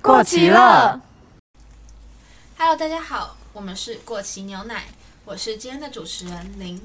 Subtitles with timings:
[0.00, 1.00] 过期了。
[2.56, 4.86] Hello，大家好，我们是过期牛奶，
[5.24, 6.80] 我是今天的主持人林。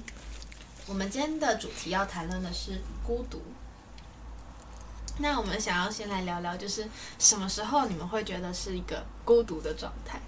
[0.87, 3.41] 我们今天的主题要谈论的是孤独。
[5.19, 6.87] 那我们想要先来聊聊，就是
[7.19, 10.19] 什么时候你们会觉得是一个孤独的状态？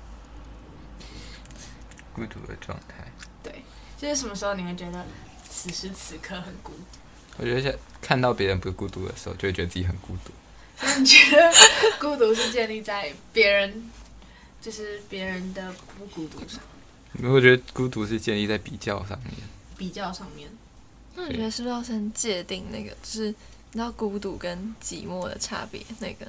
[2.14, 3.12] 孤独的状态。
[3.42, 3.64] 对，
[3.98, 5.04] 就是什么时候你会觉得
[5.50, 6.80] 此时此刻很孤独？
[7.38, 10.32] 我觉得是看到别人不孤独的时候，就会觉得自己很孤独。
[10.82, 11.52] 那你觉得
[12.00, 13.90] 孤独是建立在别人，
[14.62, 16.62] 就是别人的不孤独上，
[17.24, 19.34] 我觉得孤独是建立在比较上面。
[19.78, 20.50] 比较上面？
[21.16, 23.34] 那你觉得是不是要先界定那个，就是你
[23.74, 25.82] 知道孤独跟寂寞的差别？
[26.00, 26.26] 那个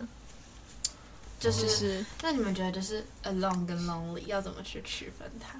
[1.38, 5.58] 就就是是那你们觉得就是 alone 跟 lonely 要怎么去区分它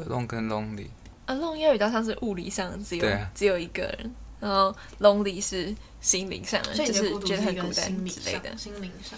[0.00, 8.56] ？alone 跟 lonely，alone 应该比较像是物理上的只有、啊只有一个人，然后 lonely 是心灵上的，就是觉得很孤单之类的。
[8.56, 9.16] 心灵上，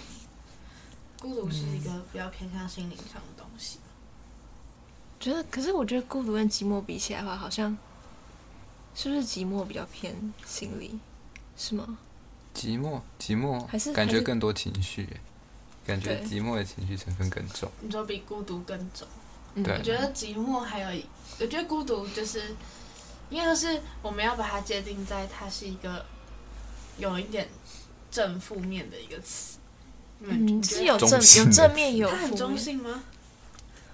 [1.18, 3.78] 孤独是一个比较偏向心灵上的东西。
[5.18, 7.74] 觉得，可是我觉得孤独跟寂寞比起来的话，好像
[8.94, 11.00] 是不是寂寞比较偏心理，
[11.56, 11.96] 是吗？
[12.54, 15.08] 寂寞，寂寞还是感觉更多情绪，
[15.86, 17.70] 感觉寂寞的情绪成分更重。
[17.80, 19.08] 你说比孤独更重？
[19.54, 21.06] 嗯对我觉得寂寞还有一，
[21.40, 22.54] 我觉得孤独就是，
[23.34, 26.06] 应该说是我们要把它界定在它是一个
[26.98, 27.48] 有一点
[28.08, 29.58] 正负面的一个词。
[30.20, 32.64] 嗯，你觉得是有正有正面也有它很中负面。
[32.64, 33.02] 性吗？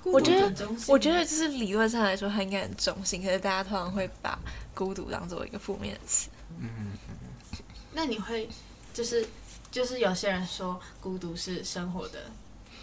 [0.05, 4.38] 我觉得我觉得就是理论上来说，它应该很中性，可是大家通常会把
[4.74, 6.28] 孤独当做一个负面的词。
[6.58, 6.92] 嗯，
[7.94, 8.47] 那你会
[8.92, 9.27] 就是
[9.70, 12.30] 就是有些人说孤独是生活的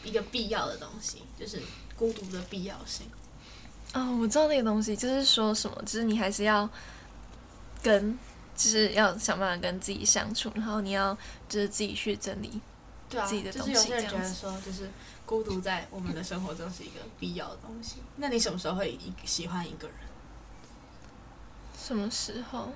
[0.03, 1.61] 一个必要的东西，就是
[1.95, 3.05] 孤独的必要性。
[3.93, 6.69] 哦，我知道那个东西，就是说什么，就是你还是要
[7.81, 8.17] 跟，
[8.55, 11.17] 就是要想办法跟自己相处，然后你要
[11.49, 12.61] 就是自己去整理。
[13.09, 14.89] 自己的就是东有些人说，就是
[15.25, 17.95] 孤独在我们的生活中是一个必要的东西。
[18.17, 19.97] 那你什么时候会一喜欢一个人？
[21.81, 22.69] 什么时候？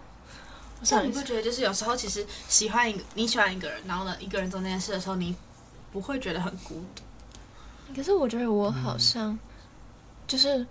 [0.80, 5.36] 我像想你不觉得就是有时候其实喜欢一个你喜欢一个人，然后呢一个人做那件事的时候，你
[5.92, 7.04] 不会觉得很孤独？
[7.94, 9.38] 可是我觉得我好像
[10.26, 10.66] 就是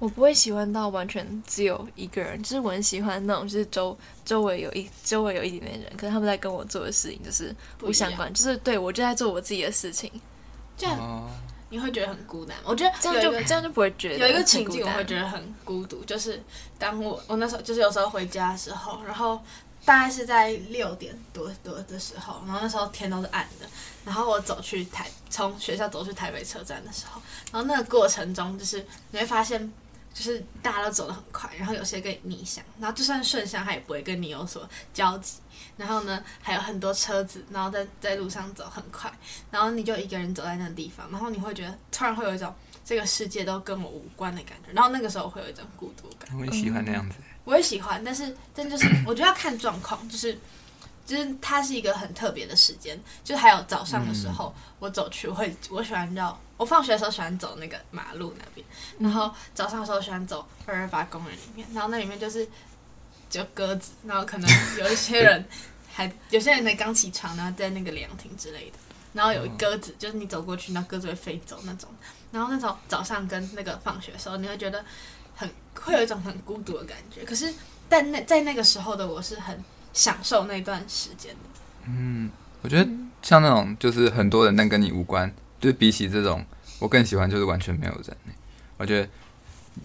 [0.00, 10.10] 我不会喜欢到完全只有一个人，就是我很喜欢那种就是周周围有一周围有一点点人，可是他们在跟我做的事情就是不相关，就是对我就在做我自己的事情，
[10.76, 11.30] 这样哦，
[11.70, 12.56] 你会觉得很孤单。
[12.64, 16.42] 我觉得这样就这样就不会觉得有一个情境我会觉得很孤独，就是
[16.76, 19.40] 当我我那时候就是有时候回家的时候，然后
[19.84, 23.66] 大概是在六点多多的时候，然后那时候天都是暗的，
[24.04, 27.22] 然后我走去台从学校走去台北车站的时候，
[27.52, 29.72] 然后那个过程中就是你会发现。
[30.14, 35.34] 就是大家都走得很快，然后有些跟你逆向，然后就算顺向，他也不会跟你有所交集。
[35.76, 39.12] 然后呢，还有很多车子，然后在在路上走很快，
[39.50, 42.54] 然后你就一个人走在那个地方，然后你会觉得突然会有一种
[42.84, 46.30] 这个世界都跟我无关的感觉，然后那个时候会有一种孤独感。
[46.38, 47.16] 我也喜欢那样子。
[47.42, 50.38] 我也喜欢，但是但就是我觉得要看状况，就是
[51.04, 58.66] 就是它是一个很特别的时间，就还有早上的时候，我走去我会我喜欢绕，我放学的时候喜欢走那个马路那边，
[58.98, 62.46] 然后早上的时候喜欢走二二八公园里面，然后那里面就是
[63.28, 65.44] 只有鸽子，然后可能有一些人
[65.92, 68.78] 还有些人才刚起床，然后在那个凉亭之类的。
[69.12, 71.88] 然后有鸽子，就是你走过去，然后鸽子会飞走那种。
[72.32, 74.84] 然后那种早上跟那个放学的时候，你会觉得
[75.36, 75.48] 很
[75.80, 77.24] 会有一种很孤独的感觉。
[77.24, 77.54] 可是，
[77.88, 81.60] 但那在那个时候的我是很享受那段时间的。
[81.86, 82.28] 嗯，
[82.62, 82.90] 我觉得
[83.22, 85.32] 像那种就是很多人但跟你无关，
[85.64, 86.44] 就是比起这种，
[86.78, 88.34] 我更喜欢就是完全没有人欸。
[88.76, 89.08] 我觉得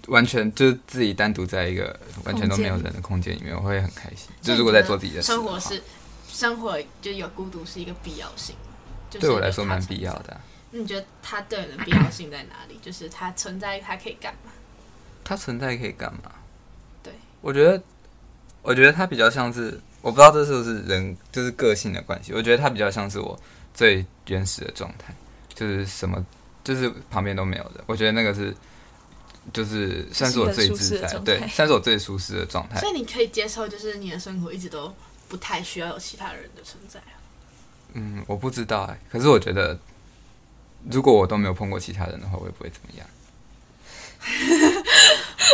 [0.08, 4.30] 完全就是自己单独在一个完全都没有人的空间里面，我会很开心。
[4.42, 5.82] 就如果在做自己的生活是
[6.28, 8.54] 生活就有孤独是一个必要性，
[9.10, 10.12] 就是对我来说蛮必要。
[10.20, 10.42] 的啊、
[10.72, 12.78] 那你觉得它对人的必要性在哪里？
[12.84, 14.52] 就是它存在，它可以干嘛？
[15.24, 16.30] 它存在可以干嘛？
[17.02, 17.82] 对，我觉得，
[18.62, 22.34] 我觉得它比较像是，我不知道这是不是人就是个性的关系。
[22.34, 23.40] 我觉得它比较像是我
[23.74, 25.14] 最原始的状态，
[25.60, 26.26] 就是什么，
[26.64, 27.84] 就是旁边都没有的。
[27.86, 28.56] 我觉得那个是，
[29.52, 32.90] 就是算是我最自在，对，算是我最舒适的状态所。
[32.90, 34.94] 以你可以接受，就是你的生活一直都
[35.28, 37.20] 不太需要有其他人的存在啊。
[37.92, 39.78] 嗯，我不知道哎、可是我觉得，
[40.90, 43.06] 如果我都没有碰过其他人的话，我也不会怎么样。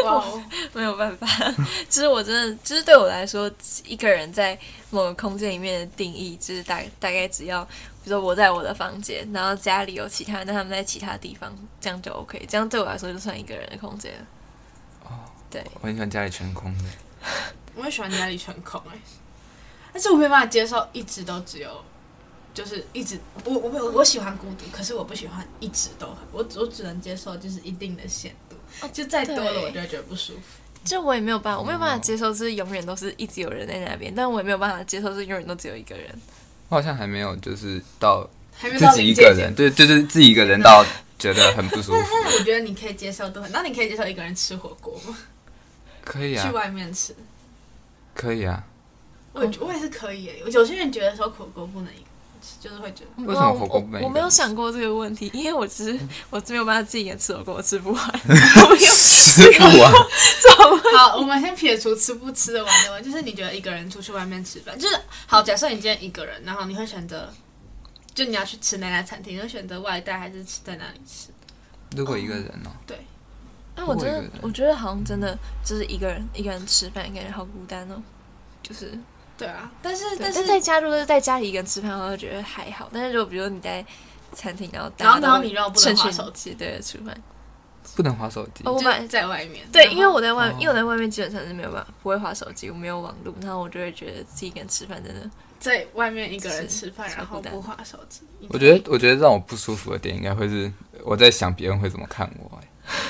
[0.03, 0.43] 哇哦，
[0.73, 1.27] 没有办法，
[1.87, 3.49] 其实我真的，就是对我来说，
[3.85, 4.57] 一个人在
[4.89, 7.65] 某个空间里面的定义，就是大大概只要，
[8.05, 14.27] 比如说我在我的房间，然后家里有其他人，但他们在其他地方，这样就 OK，这样对我来说就算一个人的空间了。
[15.05, 16.83] 哦，对，我很喜欢家里全空的。
[17.73, 18.97] 我也喜欢家里全空哎、
[19.91, 21.83] 但是我没办法接受一直都只有
[22.53, 28.55] 就是一直我我我我喜欢孤独，可是我不喜欢一直都很我我只能接受就是一定的限度，
[28.93, 30.61] 就再多了我就会觉得不舒服。
[30.83, 36.15] 就我也没有办法，我没有办法哦接受是永远都是一直有人在那边，但我也没有办法接受是永远都只有一个人。
[36.69, 38.27] 我好像还没有就是到
[38.61, 40.83] 自己一个人，对，就是自己一个人到
[41.19, 41.97] 觉得很不舒服。
[41.99, 45.17] 但是我觉得你可以接受都很，那你可以接受一个人吃火锅吗？
[46.03, 47.15] 可以啊，去外面吃，
[48.13, 48.63] 可以啊。
[49.33, 50.49] 我我也是可以我。
[50.49, 52.05] 有些人觉得说火锅不能一个
[52.59, 53.23] 就是会觉得。
[53.23, 53.97] 为什么火锅不能一个？
[53.99, 55.99] 人我我没有想过这个问题，因为我只是
[56.29, 58.19] 我没有办法自己一个人吃火锅，我吃不完。
[58.19, 59.93] 吃不完，
[60.97, 64.97] 好，我们先撇除吃不吃得完的问题，就是你觉得一个人出去外面吃饭，就是
[65.27, 67.29] 好，假设你今天一个人，然后你会选择，
[68.13, 71.29] 就你要去吃哪家餐厅，你会选择外带还是吃在哪里吃？
[71.95, 72.71] 如果一个人哦，
[73.75, 74.31] 哎，我真的我一个人。
[74.43, 78.01] 我觉得好像真的就是一个人一个人吃饭，感觉好孤单哦。
[78.63, 78.97] 就是，
[79.37, 82.89] 对啊，但是但是在家如果是在家里一个人吃饭，我就觉得还好。
[82.93, 83.85] 但是如果比如你在
[84.33, 87.15] 餐厅，然后大然后然后你让我不能划手机，对吃饭，
[87.95, 88.63] 不能划手机。
[88.63, 89.65] 哦我就买在外面。
[89.71, 95.29] 对，因为我在外，哦因为我在外面基本上是没有办法不会划手机，我没有网络，然后我就会觉得自己一个人吃饭真的
[95.59, 98.21] 在外面一个人吃饭，然后不划手机。
[98.49, 100.71] 我觉得，我觉得让我不舒服的点，应该会是
[101.03, 102.67] 我在想别人会怎么看我、哎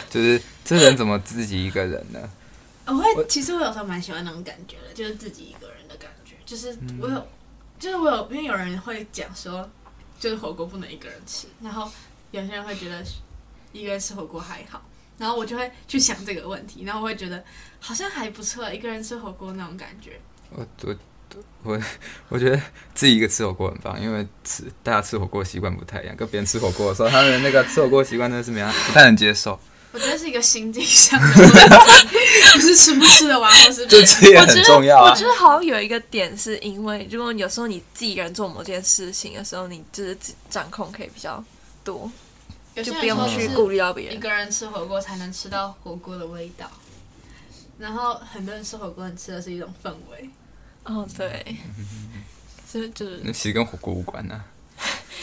[0.10, 2.19] 就是这人怎么自己一个人呢？
[2.88, 5.75] 我会，其实我有时候蛮喜欢那种感觉的，就是自己一个人。
[6.45, 7.27] 就是嗯我有，
[7.80, 9.68] 就是我有，因为有人会讲说，
[10.19, 11.92] 就是火锅不能一个人吃，然后
[12.31, 13.03] 有些人会觉得
[13.71, 14.81] 一个人吃火锅还好，
[15.18, 17.44] 然后我就会去想这个问题，然后我会觉得
[17.80, 20.19] 好像还不错，一个人吃火锅那种感觉。
[20.51, 20.95] 我我
[21.63, 21.81] 我
[22.30, 22.62] 我觉得
[22.94, 29.59] 自己一个吃火锅很棒，因为吃大家吃火锅习惯不太一样，跟别人吃火锅的时候，他们那个吃火锅习惯真的是没不太能接受。
[29.95, 31.47] 我觉得是一个心境上的问
[32.07, 32.18] 题，
[32.53, 35.25] 不是吃不吃得完，或是这吃也我觉得很重要啊我觉。
[35.25, 40.18] 得好像有一个点，是因为如果有时候你自己一个人做某件事情的时候，你就是
[40.50, 41.42] 掌控可以比较
[41.86, 42.12] 多，
[42.83, 44.21] 就不用去顾虑到别人一人。
[44.21, 46.69] 个人吃火锅才能吃到火锅的味道，
[47.80, 50.30] 然后很多人吃火锅，你吃的是一种氛围。
[50.83, 51.56] 哦，对，
[52.69, 54.44] 这就是那其实跟火锅无关呢、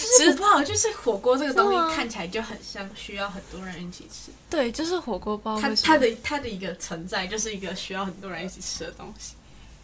[0.06, 9.34] 其实不好，就是火锅这个东西看起来就很像需要很多人一起吃，对，就是火锅包它的它的一个存在就是一个需要很多人一起吃的东西。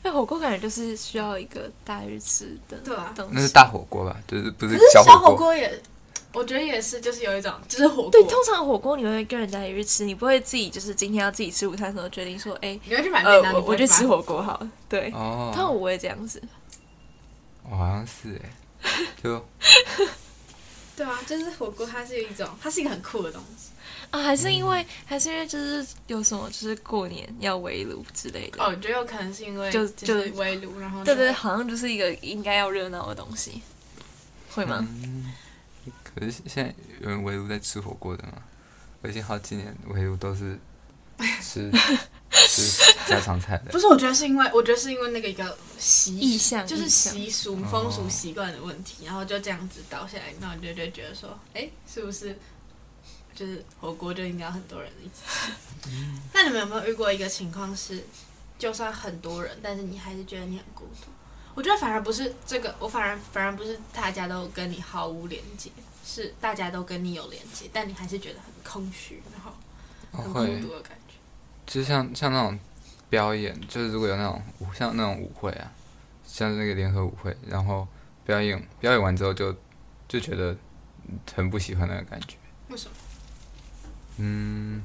[0.02, 3.12] 那火锅感觉就是需要一个大日吃的对啊。
[3.30, 4.16] 那是大火锅吧？
[4.28, 5.54] 就是不是可是小小火锅？
[5.54, 5.82] 也，
[6.32, 14.70] 我觉得也是，就是有一种就是火锅，对，通常火锅你会跟人家一起去吃，你不会自己就是今天要自己吃午餐的时候决定说，哎，你要去买呃便当，，我我去吃你不会去买火锅好了。
[14.88, 16.40] 对，哦，通常我会这样子。
[17.68, 18.57] 我好像是哎、就
[20.96, 23.70] 对啊，就是火锅，它是一种，它是一个很酷的东西。
[24.10, 28.62] 啊，还是因为还是因为就是有什么就是过年要围炉之类的。
[28.62, 33.62] 哦，我觉得有可能是因为就就是围炉，然后对对，好像就是一个应该要热闹的东西，
[34.50, 34.84] 会吗？
[35.04, 35.32] 嗯，
[36.02, 38.32] 可是现在有人围炉在吃火锅的吗？
[39.02, 40.58] 我已经好几年围炉都是
[41.40, 41.70] 吃
[42.30, 43.78] 吃家常菜的 不。
[43.78, 52.38] 是，我觉得是因为，我觉得是因为那个一个习意向就是习俗、风俗习惯的问题，然后就这样子倒下来，然后就就觉得说，哎，是不是
[53.34, 55.90] 就是火锅就应该很多人一起吃？
[56.32, 58.04] 那你们有没有遇过一个情况是，
[58.58, 61.10] 就算很多人，但是你还是觉得你很孤独？
[61.54, 65.70] 我觉得反而不是这个，我反而反而不是大家都跟你毫无连接，
[66.04, 69.52] 是大家都跟你有连接，但你还是觉得很空虚，然后
[70.12, 70.97] 很孤独的感觉。
[71.68, 72.58] 就像像那种
[73.10, 75.70] 表演，就是如果有那种舞，像那种舞会啊，
[76.24, 77.86] 像那个联合舞会，然后
[78.24, 79.54] 表演表演完之后就
[80.08, 80.56] 就觉得
[81.34, 82.38] 很不喜欢那个感觉。
[82.68, 82.96] 为什么？
[84.16, 84.82] 嗯，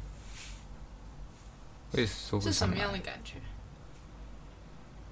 [1.91, 3.35] 我也说不是什么样的感觉？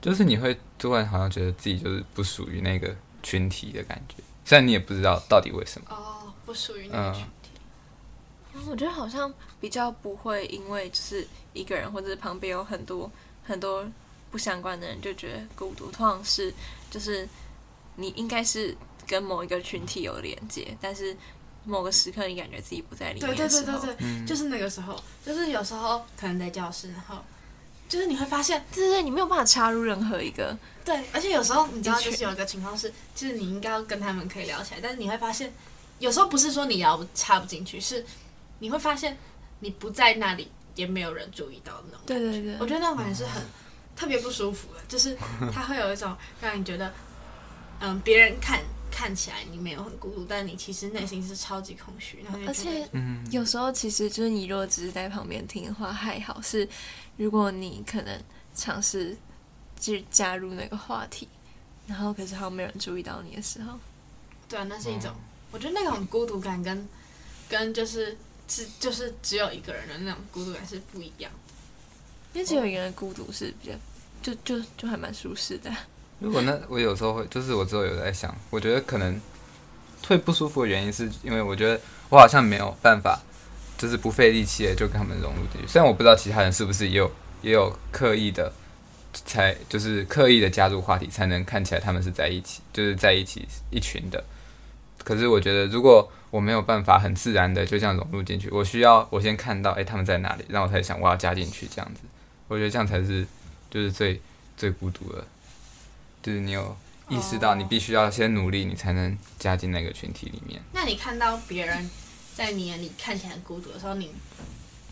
[0.02, 5.88] 就是你会突然好像觉得自己就是不属于那个群体的感觉，虽然你也不知道到底为什么。
[5.90, 7.30] 哦，不属于那个嗯群体。
[7.30, 7.41] 嗯
[8.68, 13.10] 我觉得好像比较不会因为就是一个人或者是旁边有很多
[13.44, 13.86] 很多
[14.30, 16.54] 不相关的人就觉得孤独，通常是
[16.90, 17.28] 就是
[17.96, 18.76] 你应该是
[19.08, 21.16] 跟某一个群体有连接，但是
[21.64, 27.18] 某个时刻你感觉自己不在里面的时候，对对对对，嗯，就是那个时候，就是有时候可能在教室，然后
[27.90, 35.54] 就是你会发现，对对对，你没有办法插入任何一个，对，而且有时候你知道，就是有一个情况是，就是你应该要跟他们可以聊起来，但是你会发现，
[36.00, 38.06] 有时候不是说你聊插不进去，是
[38.62, 39.18] 你会发现
[39.60, 42.02] 你不在那里，也没有人注意到的那种。
[42.06, 42.56] 对对对。
[42.60, 43.44] 我觉得那种感觉是很
[43.96, 45.18] 特别不舒服的，就是
[45.52, 46.94] 它会有一种让你觉得，
[47.80, 56.68] 嗯，别人看看起来你没有很孤独，但你其实内心是超级空虚，然后而且嗯，有时候其实就是你如果只是在旁边听的话还好，是
[57.18, 58.22] 如果你可能
[58.56, 59.18] 尝试
[59.80, 61.28] 去加入那个话题，
[61.88, 63.80] 然后可是好像没有人注意到你的时候，
[64.48, 65.24] 对啊，那是一种，嗯。
[65.52, 66.88] 我觉得那种孤独感跟
[67.50, 68.18] 跟就是
[68.52, 71.32] 只就是只有一个人的那种孤独感是不一样。
[72.34, 73.74] 因为只有一个人孤独是比较，
[74.22, 75.72] 就就就还蛮舒适的。
[76.20, 79.20] 如果那我有时候会，就是我之后有在想，我觉得可能
[80.08, 81.80] 会不舒服的原因是因为我觉得
[82.10, 83.22] 我好像没有办法，
[83.78, 85.68] 就是不费力气的就跟他们融入进去。
[85.68, 88.52] 虽然我不知道其他人是不是也有也有刻意的，
[89.14, 94.24] 才就是刻意的加入话题，才能看起来他们是在一起，就是在一起一群的。
[95.04, 102.02] 可是我觉得，如果我没有办法很自然的就这样融入进去，我需要我先看到，哎、他们在哪里，然后我才想我要加进去，这样子。
[102.48, 103.26] 我觉得这样才是
[103.70, 104.22] 就是最
[104.56, 105.26] 最孤独的，
[106.22, 106.76] 就是你有
[107.10, 110.62] 意识到你必须要先努力，你才能加进那个群体里面。
[110.74, 111.90] 那你看到别人
[112.36, 114.12] 在你眼里看起来孤独的时候，你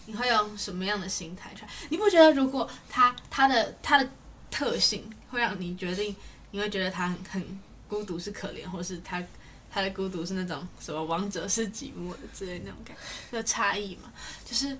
[0.05, 1.63] 你会用什么样的心态去？
[1.89, 4.09] 你不觉得如果他他的他的
[4.49, 6.15] 特性会让你决定，
[6.51, 9.23] 你会觉得他很很孤独是可怜，或是他
[9.71, 14.11] 他的孤独是那种什么王者是寂寞的之类那种感觉，那个差异嘛？
[14.43, 14.77] 就是、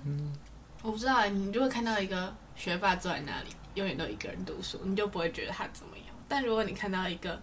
[0.82, 6.06] 我不知道欸，你就会看到一个学霸坐在那里，永远都一个人读书，你就不会觉得他怎么样。
[6.28, 7.40] 但如果你看到一个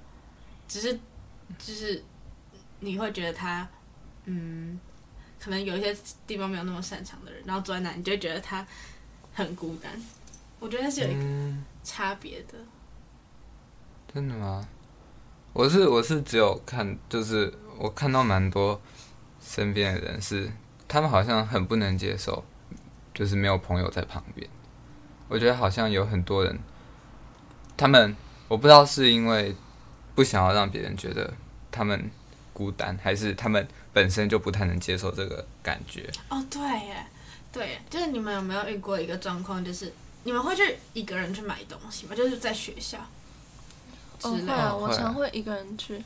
[0.68, 0.94] 只是
[1.58, 2.04] 就是
[2.80, 3.68] 你会觉得他，
[4.26, 4.80] 嗯，
[5.40, 8.66] 可能有一些地方没有那么擅长的人，然后坐在那，你就觉得他
[9.34, 9.92] 很孤单。
[10.60, 12.58] 我觉得是有一个，差别的。
[14.14, 14.68] 真的吗？
[15.54, 18.80] 我是我是只有看，就是我看到蛮多
[19.42, 20.52] 身边的人是，
[20.88, 22.44] 他们好像很不能接受，
[23.14, 24.48] 就是没有朋友在旁边。
[25.28, 26.60] 我觉得好像有很多人，
[27.76, 28.16] 他们
[28.48, 29.56] 我不知道是因为
[30.16, 31.34] 不想要让别人觉得
[31.72, 32.10] 他们
[32.54, 36.10] 孤单，还是他们本身就不太能接受这个感觉。
[36.30, 37.06] 哦，对耶，
[37.52, 39.92] 对耶，就是你们有没有遇过一个状况，就是
[40.24, 42.16] 你们会去一个人去买东西吗？
[42.16, 42.98] 就是在学校
[44.20, 44.48] 之哦，类的。
[44.48, 46.02] 会啊，哦会啊我常会一个人去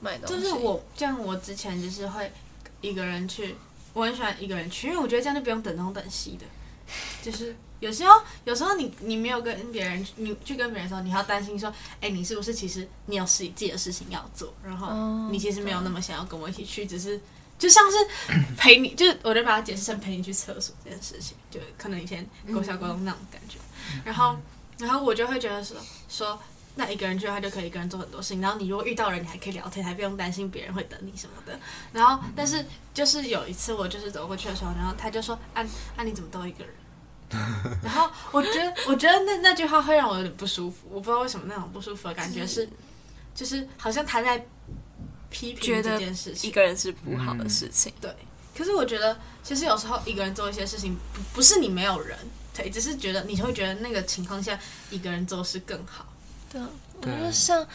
[0.00, 0.34] 买东西。
[0.34, 2.30] 就是我像我之前就是会
[2.80, 3.54] 一个人去，
[3.92, 6.44] 我很喜欢一个人去，因为我觉得这样就不用等东等西的。
[7.22, 17.18] 就是有时候，有时候你你没有跟别人，你去跟别人的时候，你还要担心说，哎，你是不是其实你有事自己的事情要做，然后哦你其实没有那么想要跟我一起去，只是
[17.58, 17.96] 就像是
[18.58, 23.58] 陪你，就是我就把它解释成陪你去厕所这件事情，就可能以前国小高中那种感觉。
[24.04, 24.36] 然后，
[24.76, 25.78] 然后我就会觉得说
[26.08, 26.38] 说。
[26.76, 28.40] 那一个人去，他就可以一个人做很多事情。
[28.40, 31.58] 然后你如果遇到人，你还可以聊天，还不用担心别人会等你什么的。
[31.92, 35.64] 然后，但是就是有一次我就是走过去的时候，然后他就说：“啊
[35.96, 36.74] 啊，你怎么都一个人？”
[37.82, 40.88] 然后我觉得，我觉得那那句话会让我有点不舒服。
[40.90, 42.68] 我不知道为什么那种不舒服的感觉是，
[43.34, 44.46] 就是好像他在
[45.30, 46.48] 批评这觉得件事情。
[46.48, 47.92] 一个人是不好的事情。
[48.00, 48.14] 对
[48.56, 52.16] 可是我觉得，其实有时候一个人做一些事情，不不是你没有人，
[52.56, 54.56] 对，只是觉得你会觉得那个情况下
[54.90, 56.06] 一个人做事更好。
[56.54, 56.68] 对啊，
[57.00, 57.66] 我觉得像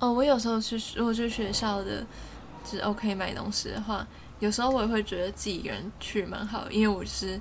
[0.00, 2.04] 哦，我有时候去如果去学校的，
[2.64, 4.04] 就是 OK 买东西的话，
[4.40, 7.40] 有时候我也会觉得自己一个人去蛮好，因为我就是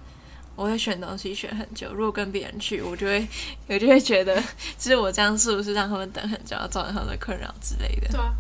[0.56, 1.92] 我会选东西选很久。
[1.94, 3.28] 如果跟别人去，我就会
[3.68, 4.40] 我就会觉得，
[4.78, 8.08] 其实我这样是不是让他们等很久，要造成他们的困扰之类的。
[8.10, 8.34] 对啊，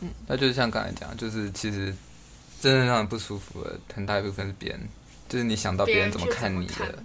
[0.28, 1.86] 那就是像刚才讲，就是其实
[2.60, 4.80] 真正让人不舒服的很大一部分是别人，
[5.28, 7.02] 就是你想到别人怎么看你的。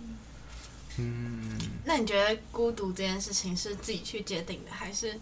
[0.97, 5.19] 嗯，那你觉得孤独这件事情是自己去界定的，还是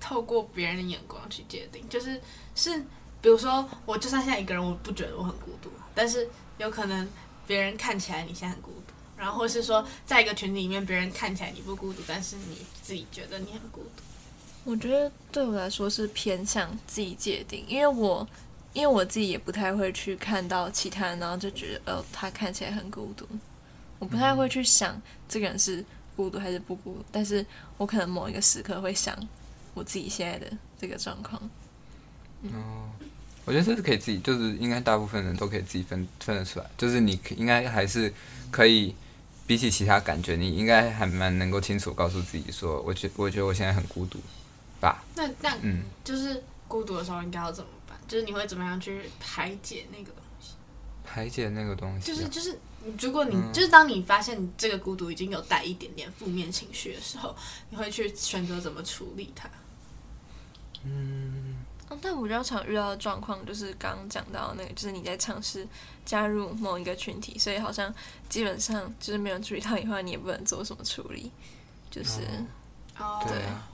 [0.00, 1.88] 透过别人的眼光去界定？
[1.88, 2.20] 就是
[2.54, 2.78] 是，
[3.22, 7.08] 比如说，我就算现在一个人，我不觉得我很孤独，但是有可能
[7.46, 14.02] 别人看起来你现在很孤独，然后或是说，在一个群体里面，别人看起来你不孤独，但是你自己觉得你很孤独。
[14.64, 18.26] 我觉得对我来说是偏向自己界定，因为我
[18.72, 23.28] 因为我自己也不太会去看到其他人，然后就觉得呃，他看起来很孤独。
[24.04, 25.82] 我不太会去想这个人是
[26.14, 27.44] 孤独还是不孤独，但是
[27.78, 29.16] 我可能某一个时刻会想
[29.72, 30.46] 我自己现在的
[30.78, 31.40] 这个状况。
[32.52, 32.90] 哦，
[33.46, 38.12] 我觉得这是可以自己，就是应该大部分人都可以自己分分得出来，就是你可应该还是
[38.50, 38.94] 可以。
[39.46, 44.18] 比起其他感觉，你应该还蛮能够清楚告诉自己说，我觉我觉得我现在很孤独
[44.80, 45.04] 吧。
[45.14, 47.94] 那那嗯，就是孤独的时候应该要怎么办？
[48.08, 50.10] 就是你会怎么样去排解那个？
[51.14, 52.58] 排解那个东西啊、就是就是，
[52.98, 57.32] 如果你、嗯就是当你发现你这个孤独已经有带一点点负面情绪的时候，
[57.70, 59.48] 你会去选择怎么处理它？
[60.82, 61.54] 嗯，
[61.88, 65.64] 哦，但我比较常遇到的状况就是刚刚讲到的那个，就是你在尝试
[66.04, 67.94] 加入某一个群体，所以好像
[68.28, 71.30] 基本上就是没有注意到以外，你也不能做什么处理，
[71.90, 72.22] 就是。
[72.98, 73.68] 哦对啊，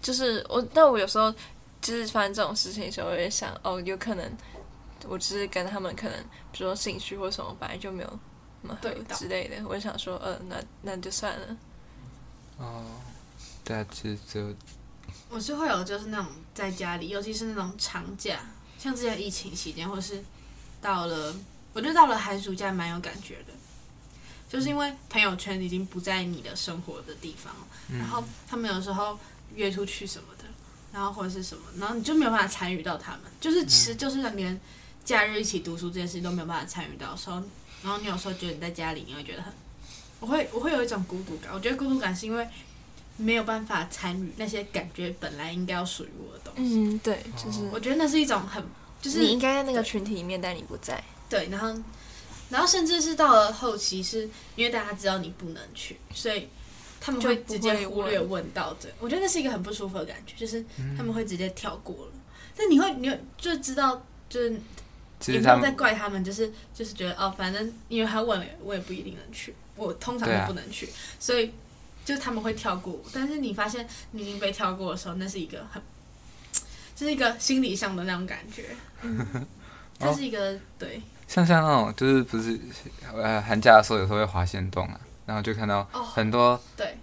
[0.00, 1.32] 就是我，但我有时候
[1.80, 4.32] 就是发生这种事情的时候，我也想，哦，有可能
[5.06, 6.18] 我只是跟他们可能，
[6.50, 8.18] 比如说兴趣或什么，本来就没有
[8.62, 8.78] 什么
[9.14, 11.56] 之类的，我想说，呃，那那就算了。
[12.58, 12.84] 哦，
[13.62, 14.54] 大致，就
[15.30, 18.40] 我是会有就是那种在家里，尤其是那种长假，
[18.78, 20.22] 像之前疫情期间，或是
[20.80, 21.34] 到了，
[21.72, 23.52] 我觉得到了寒暑假蛮有感觉的，
[24.48, 27.66] 就是因为朋友圈已经不在你的生活的地方了，
[27.98, 29.18] 然后他们有时候
[29.54, 30.44] 约出去什么的，
[30.92, 34.60] 然后或者是什么，然后你就没有办法参与到他们，就是其实就是连
[35.08, 37.36] 假日一起读书这件事情都没有办法参与到的时候，
[37.82, 39.52] 然后你有时候觉得你在家里，你会觉得很，
[40.20, 42.46] 我会我会有一种孤独感，我觉得孤独感是因为。
[43.20, 46.76] 没有办法参与那些感觉本来应该要属于我的东西。
[46.76, 48.64] 嗯，对，就是我觉得那是一种很，
[49.02, 51.02] 就是你应该在那个群体里面，但你不在。
[51.28, 51.82] 对，然后，
[52.48, 56.46] 然后甚至是到了后期，是因为大家知道你不能去，所以
[57.00, 58.88] 他们会直接忽略问到的。
[59.00, 60.64] 我觉得那是一个很不舒服的感觉，就是
[60.96, 62.12] 他们会直接跳过了。
[62.56, 64.60] 但你会，你就知道，就是
[65.26, 71.52] 也不用再怪他们，就是就是觉得哦，反正因为他问了，我也不一定能去，我通常都不能去，所以。
[72.04, 75.82] 就是他们会跳过，但是你发现你已经被跳过的时候，那是一个很，
[76.96, 78.64] 就是一个心理上的那种感觉。
[80.00, 82.58] 它是一个对，像像那种就是不是
[83.14, 86.96] 呃寒假的时候有时候会滑线洞啊，然后就看到很多对，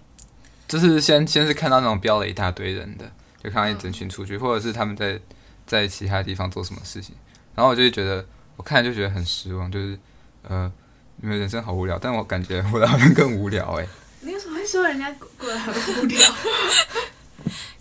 [0.66, 3.08] 就是先先是看到那种标了一大堆人的，
[3.40, 5.20] 就看到一整群出去，或者是他们在
[5.68, 7.14] 在其他地方做什么事情，
[7.56, 8.24] 然后我就会觉得
[8.56, 9.98] 我看就觉得很失望，就是
[10.42, 10.70] 呃
[11.16, 13.86] 你们人生好无聊，但我感觉我的好像更无聊哎。
[14.20, 16.18] 你为什么会说人家过得很无聊？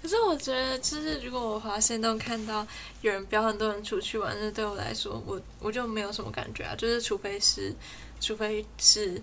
[0.01, 2.65] 可是我觉得，就是如果我滑线都看到
[3.01, 6.75] 有人标很多人出去玩，那对我来说，我我就没有什么感觉啊。
[6.77, 7.73] 就是除非是，
[8.19, 9.19] 除非是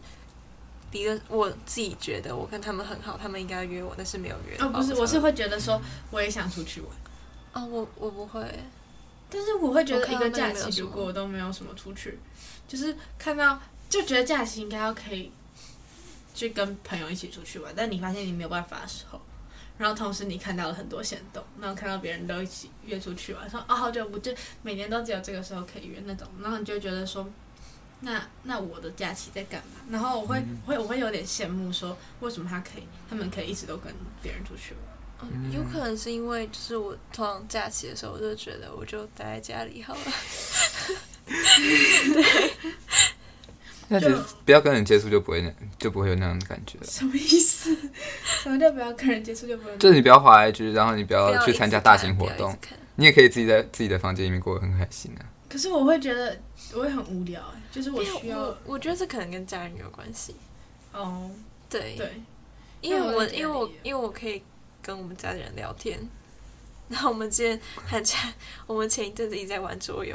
[0.91, 4.57] 离了我自己觉得我跟他们很好，他们应该约我，但是没有约。
[4.59, 5.81] 哦，不是，我是会觉得说
[6.11, 6.91] 我也想出去玩。
[7.53, 8.41] 哦，我我不会，
[9.33, 12.19] 但是我会觉得一个假期如果我都没有什么出去，
[12.69, 13.59] 就是看到
[13.89, 15.33] 就觉得假期应该要可以。
[16.35, 19.21] 去跟朋友一起出去玩，但你发现你没有办法的时候，
[19.77, 27.29] 然后同时你看到了很多行动，然后看到别人都一起约出去玩，说啊好久不见，每年都只有这个时候可以约那种，然后你就觉得说，
[28.01, 29.83] 那那我的假期在干嘛？
[29.91, 33.93] 然后我会会我会有点羡慕，说为什么他可以，他们可以一直都跟
[34.23, 34.92] 别人出去玩？
[35.23, 40.01] 嗯，有可能是因为就是我通常假期的时候，我就觉得我就待在家里好了。
[42.15, 42.51] 对。
[43.89, 44.09] 那就
[44.47, 46.79] 不要跟人接触，就不会那就不会有那样的感觉。
[46.83, 47.77] 什么意思？
[48.25, 49.77] 什么叫不要跟人接触就不会？
[49.77, 52.57] 就是你不要滑 IG，然后你不要去参加大型活动，
[52.97, 55.21] 你也可以自己在自己的房间里面过得很开心啊。
[55.47, 56.41] 可是我会觉得
[56.73, 58.57] 我会很无聊，就是我需要。
[58.65, 60.37] 我觉得这可能跟家人有关系。
[60.95, 61.31] 哦，
[61.69, 62.23] 对对，
[62.81, 64.43] 因为我因为我因为我可以
[64.83, 65.99] 跟我们家的人聊天。
[66.89, 68.19] 然后我们之前寒假，
[68.67, 70.15] 我们前一阵子一直在玩桌游。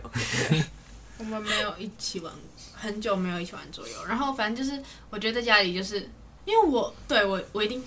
[1.17, 2.32] 我们没有一起玩。
[2.75, 6.08] 很久没有一起玩桌游，然后反正就是我觉得在家里就是
[6.45, 7.84] 因为我对我我一定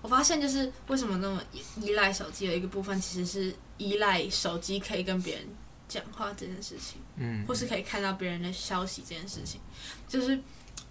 [0.00, 1.42] 我发现就是为什么那么
[1.76, 5.44] 依赖手机的一个部分其实是依赖手机可以跟别人
[5.88, 9.60] 讲话这件事情，嗯，或是可以看到别人的消息这件事情，
[10.08, 10.40] 就是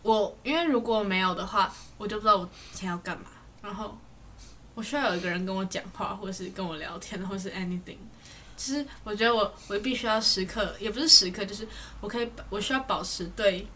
[0.04, 3.32] 我因为如果没有的话，我就不知道我今天要干嘛，
[3.64, 3.98] 然后
[4.80, 7.98] 我需要有一个人跟我讲话，或是跟我聊天，或是 anything。
[8.56, 11.68] 其实我觉得我我必须要时刻，也不是时刻，就是
[12.00, 13.68] 我可以我需要保持对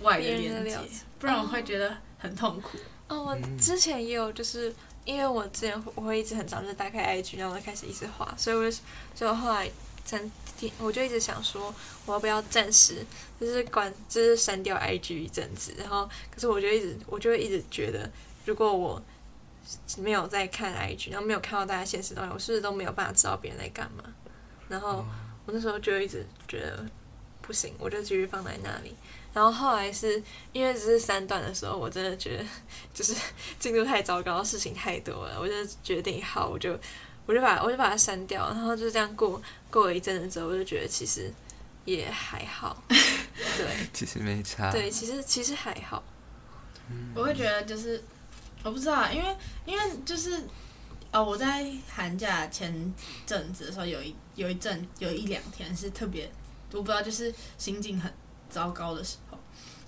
[0.00, 0.76] 外的连接，
[1.20, 2.76] 不然我会觉得很痛苦。
[3.06, 8.76] 哦，我之前也有，就是因为我之前我会一直很早就打开 IG，然后开始一直滑，所以我就
[9.14, 9.70] 就后来
[10.04, 11.72] 暂停，我就一直想说
[12.04, 13.06] 我要不要暂时
[13.40, 18.10] 就是关，就是删掉 IG 一阵子，然后可是我就一直我就会一直觉得，
[18.44, 19.00] 如果我
[19.98, 24.04] 没有在看 IG，然后没有看到大家现实动态，我是不是都没有办法知道别人在干嘛？
[24.68, 25.04] 然后
[25.44, 26.84] 我那时候就一直觉得
[27.40, 28.94] 不行，我就继续放在那里。
[29.32, 32.44] 然后后来是因为只是三段的时候，我真的觉得
[32.94, 33.14] 就是
[33.58, 35.52] 进度太糟糕，事情太多了，我就
[35.82, 36.78] 决定好，我就
[37.26, 38.48] 我就把我就把它删掉。
[38.48, 41.32] 然后就这样过过了一阵子之后，我就觉得其实
[41.84, 42.82] 也还好。
[42.88, 44.72] 对，其实没差。
[44.72, 46.02] 对，其实其实还好。
[47.14, 48.02] 我会觉得就是。
[48.66, 50.42] 我不知道，因为因为就是，
[51.12, 52.92] 哦，我在寒假前
[53.24, 56.28] 阵子的时候，有一有一阵有一两天是特别，
[56.72, 58.12] 我不知道就是心境很
[58.50, 59.38] 糟糕的时候，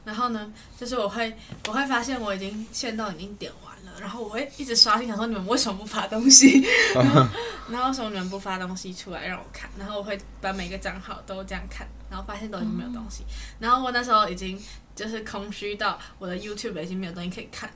[0.04, 1.36] 然后呢，就是我会
[1.66, 6.64] 我会发现我已经线到已经点完了，然后我会一直刷新，想说你们为什么不发东西，
[6.94, 7.26] 然后
[7.68, 13.24] 然后为什么你们不发东西出来让我看，然后我会把每个账号都这样看，然后发现都已经没有东西，
[13.58, 14.56] 然后我那时候已经
[14.94, 17.68] 就是空虚到我的 YouTube 已经没有东西可以看。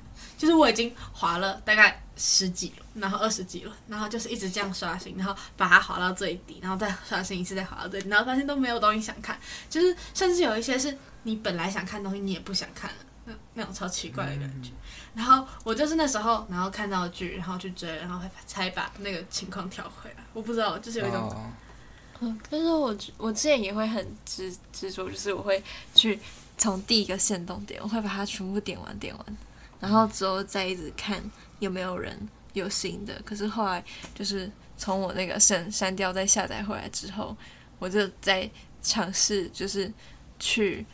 [0.43, 9.39] 就是我已经滑了大概十几了，然后二十几了，然后就是一直这样刷新，然后把它滑到最低，然后再刷新一次，再滑到最低，然后发现都没有东西想看，
[9.71, 14.71] 就是甚至有一些是你本来想看东西，你也不想看了，那那种超奇怪的感觉。
[15.15, 20.25] 然后我就是那时候，然后看到剧，然后去追，然后才把那个情况调回来。
[20.33, 21.51] 我不知道，就是有一种，哦
[22.19, 25.63] 嗯，但是我我之前也会很执执着，就是我会
[25.95, 26.19] 去
[26.59, 29.37] 从第一个线动点，我会把它全部点完点完，
[29.83, 31.21] 然后之后再一直看
[31.59, 32.17] 有没有人
[32.55, 33.21] 有新的。
[33.23, 37.37] 可是后来就是从我那个删删掉再下载回来之后，
[37.79, 38.49] 我就在
[38.81, 39.93] 尝试就是
[40.39, 40.87] 去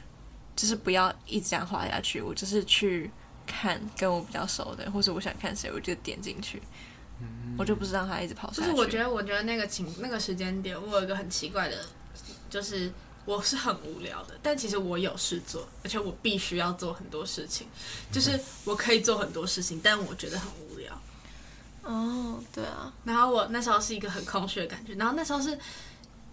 [0.57, 3.09] 就是不要一直这样滑下去，我就是去
[3.46, 6.61] 看跟我比较熟的，或者我想看谁，我就点进去。
[7.59, 8.68] 我就不是让他一直跑下去。
[8.70, 11.85] 就是我觉得，我觉得那个情那个时间点，我有一个很奇怪的，
[12.48, 12.92] 就是
[13.29, 17.67] 我是很无聊的，但其实我有事做，而且我必须要做很多事情，
[18.11, 20.99] 就是我可以做很多事情，但我觉得很无聊。
[21.83, 25.59] 哦，对啊，然后我那时候是一个很空虚的感觉，然后那时候是，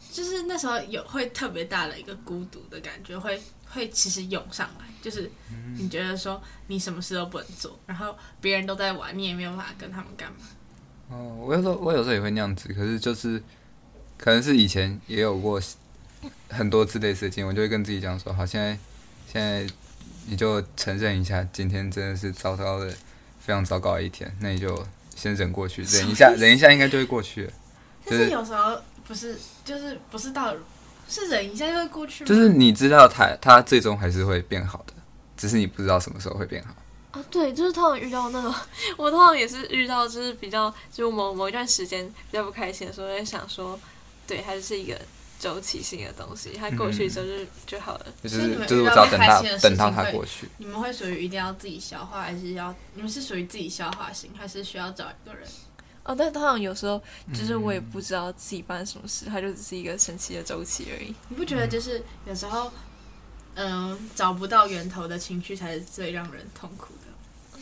[0.10, 5.29] 就是那时候有会特别大的一个孤独的感觉，会会其实涌上来，就是
[5.77, 10.38] 你觉得说你什么事都不能做，然后别人都在玩，你也没有办法跟他们干嘛。
[11.10, 13.43] 哦，我有时候我有时候也会那样子，可是就是
[14.17, 15.62] 可能是以前也有过
[16.49, 18.77] 很多次类似的经验，我就会跟自己讲说，好，现在
[19.31, 19.65] 现在
[20.27, 22.89] 你就承认一下，今天真的是糟糕的
[23.39, 24.85] 非常糟糕的一天，那你就
[25.15, 27.53] 先忍过去，忍一下， 忍一下应该就会过去了。
[28.05, 30.55] 但是有时候不是，就是不是到
[31.07, 32.23] 是忍一下就会过去？
[32.25, 34.93] 就是你知道他他最终还是会变好的，
[35.38, 36.73] 只是你不知道什么时候会变好。
[37.11, 38.53] 啊，对，就是通常遇到那种，
[38.97, 43.79] 我通常也是遇到，就是比较，就某某一段时间比较不开心的时候，在想说，
[44.27, 44.99] 对，它就是一个
[45.45, 47.34] 周期性的东西，它过去之后就、
[47.67, 48.05] 就好了。
[48.23, 50.49] 就所以你们是就是我遇到只要等他不开心的事等到情会过去。
[50.58, 55.47] 你们会属于一定要自己消化，还是要你们是属于自己消化型，还是需要找一个人？
[56.03, 56.99] 哦，但通常有时候
[57.31, 61.13] 就是我也不知道自己发生什么事，它就只是一个神奇的周期而已。
[61.29, 62.71] 你不觉得就是有时候，
[63.53, 67.04] 嗯、找不到源头的情绪才是最让人痛苦的？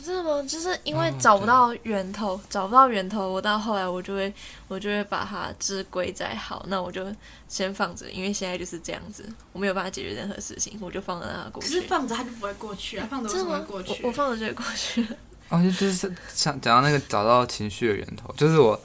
[0.04, 0.42] 真的吗？
[0.46, 4.32] 就是因为哦找不到源头，找不到源头，我到后来我就会，
[4.68, 7.06] 我就会把它就是归在好，那我就
[7.48, 11.68] 先放着，因为现在就是这样子，我没有办法解决任何事情，我就放着让它过去。
[11.68, 13.58] 可是放着它就不会过去啊，放着为什真的吗？
[13.58, 14.02] 么会过去？
[14.02, 15.08] 我我放着就会过去了。
[15.48, 18.78] 哦，就就是想讲到那个找到情绪的源头，就是我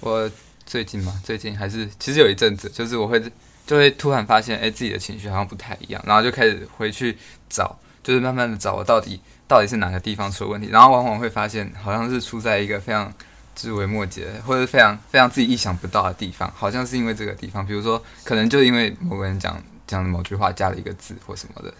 [0.00, 0.30] 我
[0.66, 3.22] 最近嘛，最近还是其实有一阵子，就是我会
[3.66, 7.16] 就会突然发现，哎、自己的情绪好像不太一样，然后就开始回去
[7.48, 13.12] 找，就是慢慢的找我到底到底是哪个地方出了问题，然后往往会发现好像是出在一个非常
[13.56, 21.74] 枝微末节或者是非常非常自己意想不到的地方，好像是因为这个地方，比如说可能就因为某个人讲讲的某句话加了一个字或什么的，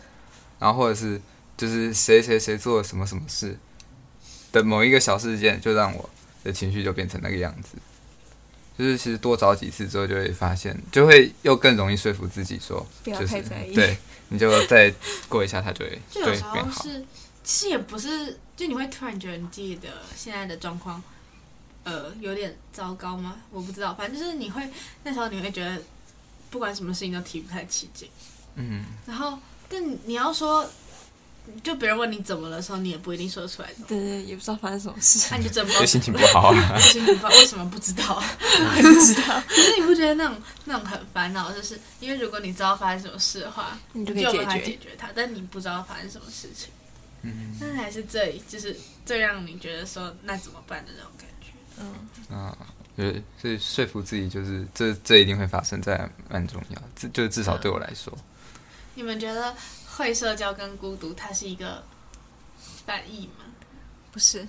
[0.59, 1.21] 然后或者是
[1.57, 3.57] 就是谁谁谁做了什么什么事。
[4.51, 6.09] 的某一个小事件，就让我
[6.43, 7.77] 的情绪就变成那个样子。
[8.79, 13.99] 就是其实多找几次之后，就会发现，就会又更容易说服自己说，不要就是太在意对，
[14.31, 14.91] 你就再
[15.29, 16.83] 过一下，它就会就有时就会变好。
[16.83, 17.05] 候是，
[17.49, 21.03] 其实也不是，就你会突然觉得你自己的现在的状况，
[21.83, 23.37] 呃，有点糟糕吗？
[23.51, 24.69] 我不知道，反正就是你会
[25.03, 25.81] 那时候你会觉得，
[26.51, 28.07] 不管什么事情都提不太起劲。
[28.57, 30.69] 嗯，然后，但你要说，
[31.65, 33.71] 就别人问你怎么了的时候，你也不一定说得出来。
[33.89, 35.29] 对对，也不知道发生什么事。
[35.31, 36.79] 那你就真不知道心情不好啊。
[36.79, 38.23] 心情不好，为什么不知道？
[38.77, 41.51] 不知道，可是你不觉得那种那种很烦恼？
[41.51, 46.69] 就是因为如果你知道发生什么事的话，你就可以解决解决它，但你不知道发生什么事情，
[47.23, 51.53] 嗯那才是最就是最让你觉得说那怎么办的那种感觉。
[51.81, 52.57] 嗯，啊，
[52.97, 56.83] 对，所以说服自己就是这这一定会发生，在蛮重要。
[56.97, 58.13] 这就是至少对我来说，
[58.95, 59.55] 你们觉得
[59.87, 61.85] 会社交跟孤独它是一个
[62.85, 63.45] 反义吗？
[64.11, 64.47] 不是，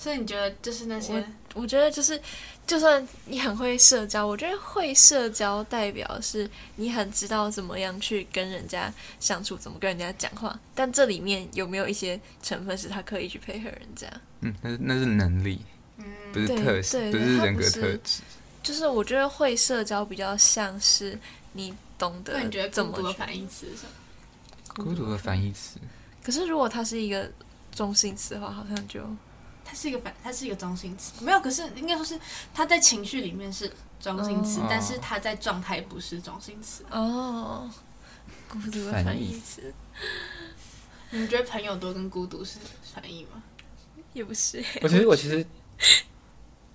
[0.00, 2.18] 所以你觉得就是那些我觉得就是，
[2.66, 10.58] 就算你很会社交，我觉得会社交代表是你很知道怎么样去跟人家相处，怎么跟人家讲话。
[10.74, 14.08] 但这里面有没有一些成分是他刻意去配合人家？
[14.40, 15.60] 嗯，那是那是能力，
[15.98, 18.22] 嗯不是对特质，对不是人格特质。
[18.62, 21.18] 就是我觉得会社交比较像是
[21.52, 24.82] 你懂得那你觉得怎么孤独的反义词是什么？
[24.82, 25.78] 孤独的反义词，
[26.24, 27.30] 可是如果它是一个
[27.74, 29.02] 中性词的话，好像就
[29.70, 31.38] 它是一个反，它是一个中性词，没有。
[31.38, 32.18] 可是应该说是
[32.52, 36.84] 它在情绪里面是中性词，哦但是它在状态不是中性词。
[36.90, 37.70] 哦，
[38.48, 39.72] 孤独的反反义义词
[41.10, 42.58] 你们觉得朋友多跟孤独是
[42.92, 43.40] 反义吗？
[44.12, 45.46] 也不是，我其实我其实，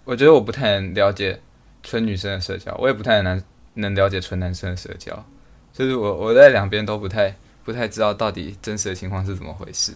[0.06, 1.42] 我觉得我不太能了解
[1.84, 5.26] 纯女生的社交，我也不太能能了解纯男生的社交，
[5.74, 9.94] 就是我我在两边都不太不太知道到底真实的情况是怎么回事。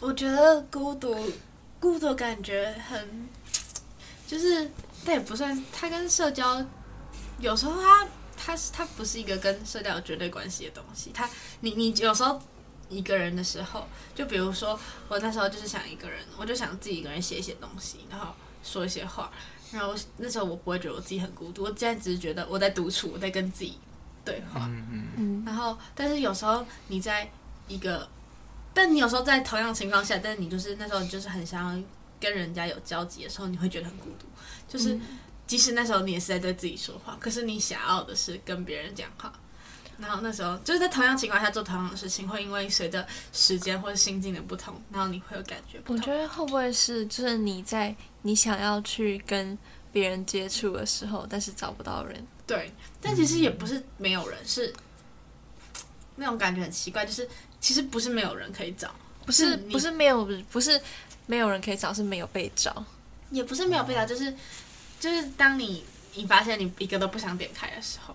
[0.00, 1.14] 我觉得孤独，
[1.80, 3.28] 孤独感觉很，
[4.26, 4.70] 就是
[5.04, 6.64] 但也不算，它跟社交
[7.40, 11.10] 有时候它它是它不是一个跟社交有绝对关系的东西。
[11.14, 11.28] 它
[11.60, 12.40] 你你有时候
[12.88, 19.30] 一个人的时候，就比如说我那时候就是想一个人，我就想自己一个人写一些东西，然后说一些话，
[19.72, 23.78] 然后那时候我不会觉得我自己很孤独，我现在只是觉得我在独处，我在跟自己
[24.24, 24.66] 对话。
[24.68, 27.30] 嗯嗯，嗯，然后，但是有时候你在
[27.68, 28.08] 一个，
[28.78, 31.84] 但你有时候在同样情况下，但是你就是那时候你就是很想要
[32.20, 34.26] 跟人家有交集的时候，你会觉得很孤独。
[34.68, 35.00] 就是、嗯
[35.48, 39.32] 即使那时候你也是在对自己说话，可是你想要的是跟别人讲话。
[39.96, 45.96] 然后那时候就是在同样情况下做同样的事情，会因为随着时间或者心境的不同，然后你会有感觉不同。
[45.96, 49.58] 我觉得会不会是就是你在你想要去跟
[49.90, 54.70] 别人接触的时候，但是找不到人，对，但其实也不是没有人，是
[56.16, 57.26] 那种感觉很奇怪，就是
[57.60, 58.90] 其实不是没有人可以找，
[59.26, 60.80] 不是你不是没有不是
[61.26, 62.84] 没有人可以找，是没有被找。
[63.30, 64.32] 也不是没有被找，就是
[64.98, 68.14] 就是当你你发现你一个都不想点开的时候，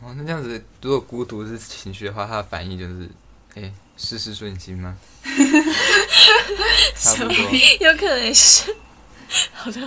[0.00, 3.08] 哦，那这样子，如果孤独是情绪的话，它的反义就是，
[3.56, 4.96] 哎、事事顺心吗？
[6.96, 7.36] 差不多。
[7.80, 8.74] 有可能是，
[9.52, 9.86] 好像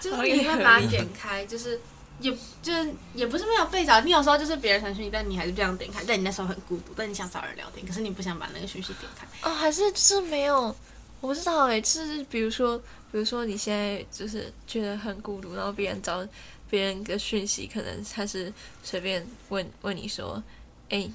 [0.00, 1.78] 就是你会把它点开，就是
[2.20, 9.26] 也就是也不是没有被找，你有时候就是别人传讯息，但你还是不想点开，但你那时候很孤独，但你想找人聊天，可是你不想把那个讯息点开。
[9.48, 10.74] 哦，还是就是没有，
[11.20, 12.76] 我不知道哎，就是比如说，
[13.10, 16.26] 比如说你现在就是觉得很孤独，然后别人找
[16.68, 18.52] 别人的讯息，可能他是
[18.82, 20.42] 随便问问你说，
[20.90, 21.08] 哎，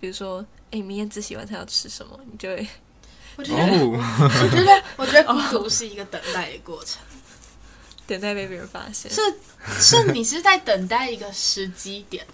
[0.00, 2.66] 比如说，哎，明天自习晚餐要吃什么，你就会
[3.36, 7.00] 我觉得，哦，我觉得，我觉得孤独是一个等待的过程，
[8.10, 9.10] 等待被别人发现。
[9.10, 9.20] 是
[9.78, 12.26] 是你是在等待一个时机点，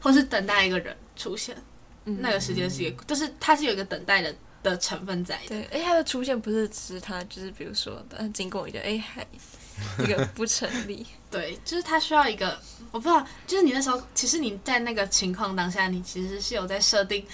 [0.00, 1.56] 或是等待一个人出现，
[2.04, 5.50] 嗯那个时间是一个，就是它是有一个等待的的成分在的。
[5.50, 9.24] 对，哎，它的出现不是只是它，就是比如说，呃，经过一个，哎，还
[9.98, 11.06] 这个不成立。
[11.30, 17.24] 对，就是它需要一个，我不知道，就是你那时候，其实你在那个情况当下，你其实是有在设定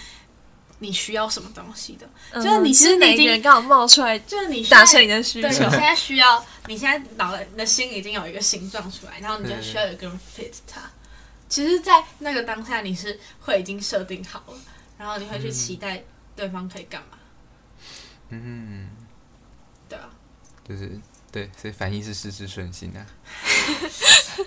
[0.81, 5.81] 你需要什么东西的，嗯就是你其实你已经个人刚好冒出来就是你现在达成你的需对，你求现。
[5.81, 10.81] 在需要，你现在脑袋、你的心已经有一个形状出来，然后你就需要有一个人 fit 它。
[11.49, 14.55] 其实，在那个当下，你是会已经设定好了，
[14.99, 16.03] 然后你会去期待
[16.37, 17.19] 对方可以干嘛，
[18.31, 18.89] 嗯，
[19.89, 20.09] 对啊。
[20.69, 20.99] 就是
[21.33, 23.05] 对，所以反应是事事顺心啊，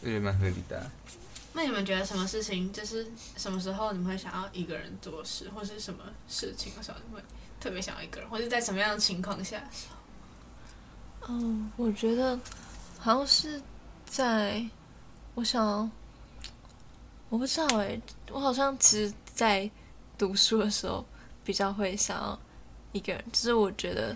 [0.00, 0.86] 我觉得蛮合理的啊、
[1.56, 7.22] 那你们觉得什么事情，就是什么时候你们会想要一个人做事，或是什么事情的时候，你会
[7.58, 9.64] 特别想要一个人，或者在什么样的情况下？
[11.26, 12.38] 嗯，我觉得
[12.98, 13.62] 好像是
[14.04, 14.62] 在，
[15.34, 15.90] 我想，
[17.30, 17.98] 我不知道哎，
[18.30, 19.70] 我好像其实，在
[20.18, 21.02] 读书的时候
[21.42, 22.38] 比较会想要
[22.92, 24.14] 一个人，就是我觉得，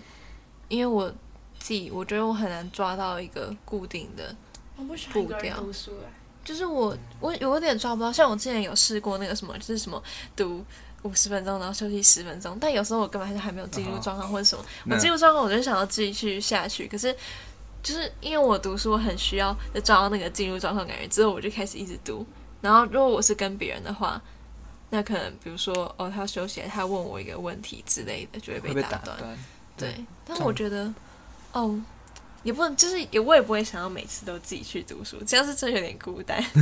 [0.69, 1.09] 因为我
[1.57, 4.35] 自己，我觉得我很难抓到一个固定的，
[4.77, 10.01] 我不喜欢一个步调人读书哎，就是我我有点抓不到，像我之前有试过那个什么，就是什么
[10.35, 10.63] 读。
[11.03, 17.11] 五十分钟，然后休息十分钟，但有时候我根本还是还没有进入状况或者什么，我进入状况我就想要继续下去，可是
[17.81, 19.51] 就是因为我读书我很需要
[19.83, 22.23] 抓到那个进入状况感觉，之后我就开始一直读。
[22.61, 24.21] 然后如果我是跟别人的话，
[24.91, 29.17] 那可能比如说哦，他休息了，他问我一个问题之类的，就会会被打断。
[29.17, 29.25] 打。
[29.75, 30.93] 对，但我觉得
[31.51, 31.81] 哦，
[32.43, 36.43] 也不能，就是也我也不会想要每次都自己去读书，这样是真有点孤单。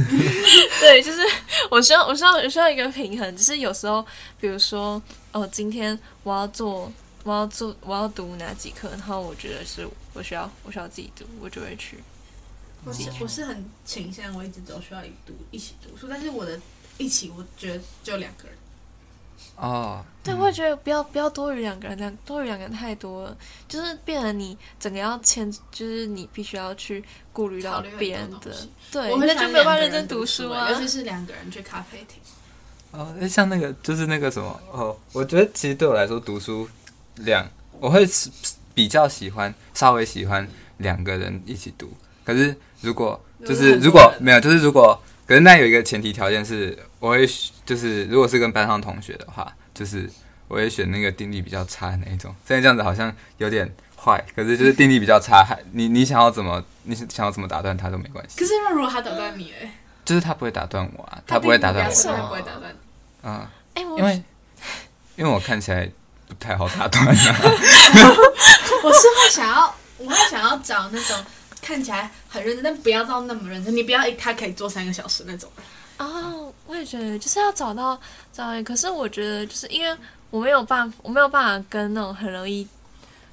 [0.80, 1.22] 对，就是
[1.70, 4.06] 我需要我需要我需要一个平衡，只是有时候
[4.40, 6.92] 比如说哦，今天我要做。
[7.26, 11.98] 我要做，我要读哪几课，然后我觉得是我需要，我需要自己读，我就会去。
[12.86, 16.58] 我是我是很倾向我一直都需要一读一起读书，但是我的
[16.98, 18.58] 一起我觉得就两个人。
[19.56, 28.56] 哦，对，我也觉得不要不要多于两个人，两多于两个人太多了，就是变成你整个要牵，就是你必须要去顾虑到别人的
[28.92, 30.70] 对，我会喜欢那就没有办法两个人认真读书啊。
[30.70, 32.22] 尤其是两个人去咖啡厅。
[32.92, 36.68] 哦，那像那个就是那个什么哦，我觉得其实对我来说读书
[37.18, 37.48] 两，
[37.80, 38.30] 我会是
[38.74, 40.48] 比较喜欢稍微喜欢
[40.78, 41.92] 两个人一起读。
[42.24, 47.28] 可是如果就是如果没有，就是如果可是那有一个前提条件是，我会
[47.66, 50.10] 就是如果是跟班上同学的话，就是
[50.48, 52.36] 我会选那个定力比较差的那一种。
[52.46, 59.72] 虽然这样子好像有点坏，可是就是定力比较差，还 你你想要怎么你想要怎么打断他都没关系可，是那如果他打断你，哎，
[60.04, 63.30] 就是他不会打断我啊，他不会打断我他哦不会打断你。
[63.30, 63.52] 啊。
[63.76, 64.24] 哎、我因为
[65.16, 65.90] 因为我看起来
[66.28, 67.14] 不太好打断啊。
[68.84, 71.16] 我是会想要，我会想要找那种
[71.62, 73.76] 看起来很认真，但不要到那么认真。
[73.76, 75.50] 你不要一他可以做三个小时那种。
[76.00, 77.96] 哦，我也觉得就是要找到
[78.34, 79.96] 找到，可是我觉得就是因为
[80.32, 82.68] 我没有办法，我没有办法跟那种很容易。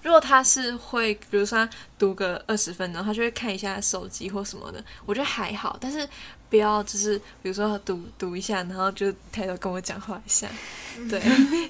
[0.02, 5.76] 如果他是会，比如说他读个二十分钟，他就会看一下手机或什么的，我觉得还好。
[5.80, 6.08] 但是
[6.48, 10.48] 不要就是比如说读读一下，然后就抬头跟我讲话一下，
[11.10, 11.20] 对，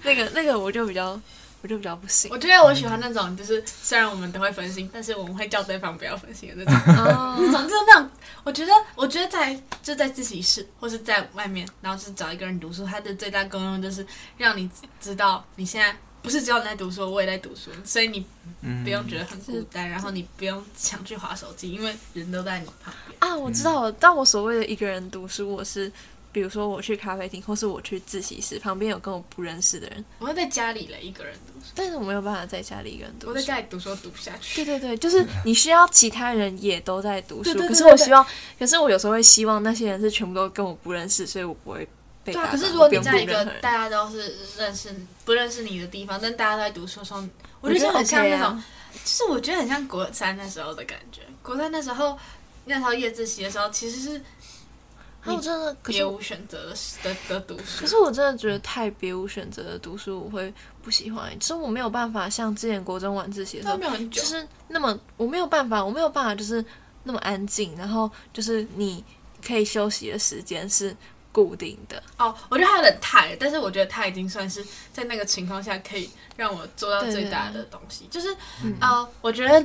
[0.02, 1.18] 那个那个我就比较
[1.62, 2.38] 我就比较不行我。
[2.38, 6.94] 觉得我喜欢那种，就是虽然我们都会分心，但是我们会叫对方不要分心的那种。
[6.96, 8.10] 哦 那种就是那种，
[8.44, 18.24] 我觉得，我觉得在就在自习室或是在外面，然后是找一个人读书，它的最大功用就是让你知道你现在不是只有你在读书，我也在读书，所以你
[18.62, 23.16] 嗯不用觉得很孤单，然后你不用想去划手机，因为人都在你旁边。
[23.20, 23.92] 啊，我知道了。
[23.92, 25.90] 当我所谓的一个人读书，我是
[26.36, 33.42] 比如说我去咖啡厅，或是我去自习室，旁边有跟我不认识的人，我会在家里了一个人读书，但是我没有办法在家里一个人读书我在。
[33.42, 34.62] 家里读书读不下去。
[34.62, 38.26] 对对对，就是 你需要其他人也都在读书，可是我希望，
[38.58, 41.88] 可是我有时候会希望那些人是全部都跟我不认识，所以我不会
[42.22, 42.58] 被对啊，打扰。
[42.58, 44.94] 可是如果你在一个大家都是认识
[45.24, 47.20] 不认识你的地方，但大家都在读书的时候，
[47.62, 51.22] 我我觉得就很像那种啊就是我觉得很像国三那时候的感觉。
[51.42, 52.18] 国三那时候，
[52.66, 54.20] 那时候夜自习的时候，其实是
[55.26, 57.80] 啊，我真的，别无选择的的的读书。
[57.80, 61.30] 可是我真的觉得太别无选择的读书，我会不喜欢。
[61.40, 66.64] 其实我没有办法像之前国中晚自习的时候，就，是那么我没有办法，我没有办法就是
[67.04, 69.04] 那么安静，然后就是你
[69.46, 70.94] 可以休息的时间是
[71.32, 72.02] 固定的。
[72.18, 78.06] 哦，我觉得他有点太，但是我觉得他已经算是在那个情况下可以让我做到最大的东西。
[78.10, 78.34] 就是
[78.64, 79.64] 嗯呃，我觉得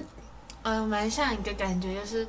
[0.63, 2.27] 呃蛮像一个感觉，就是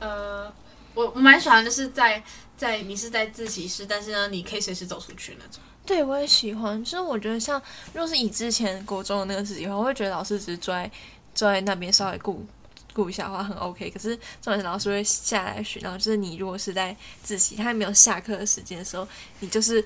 [0.00, 0.50] 呃，
[0.94, 2.22] 我我蛮喜欢，就是在
[2.58, 5.62] 在你是在自习室，但是呢，你可以随时走出去那种。
[5.86, 6.84] 对，我也喜欢。
[6.84, 7.62] 就是我觉得像，
[7.94, 10.90] 若是以之前国中的那个自习的话，我会觉得老师只是坐在
[11.34, 12.44] 坐在那边稍微顾
[12.92, 13.88] 顾一下的话很 OK。
[13.90, 19.06] 可是重点是老师会下来巡，然后就是你如果是在自习，他还没有下课的时间的时候，
[19.38, 19.82] 你就是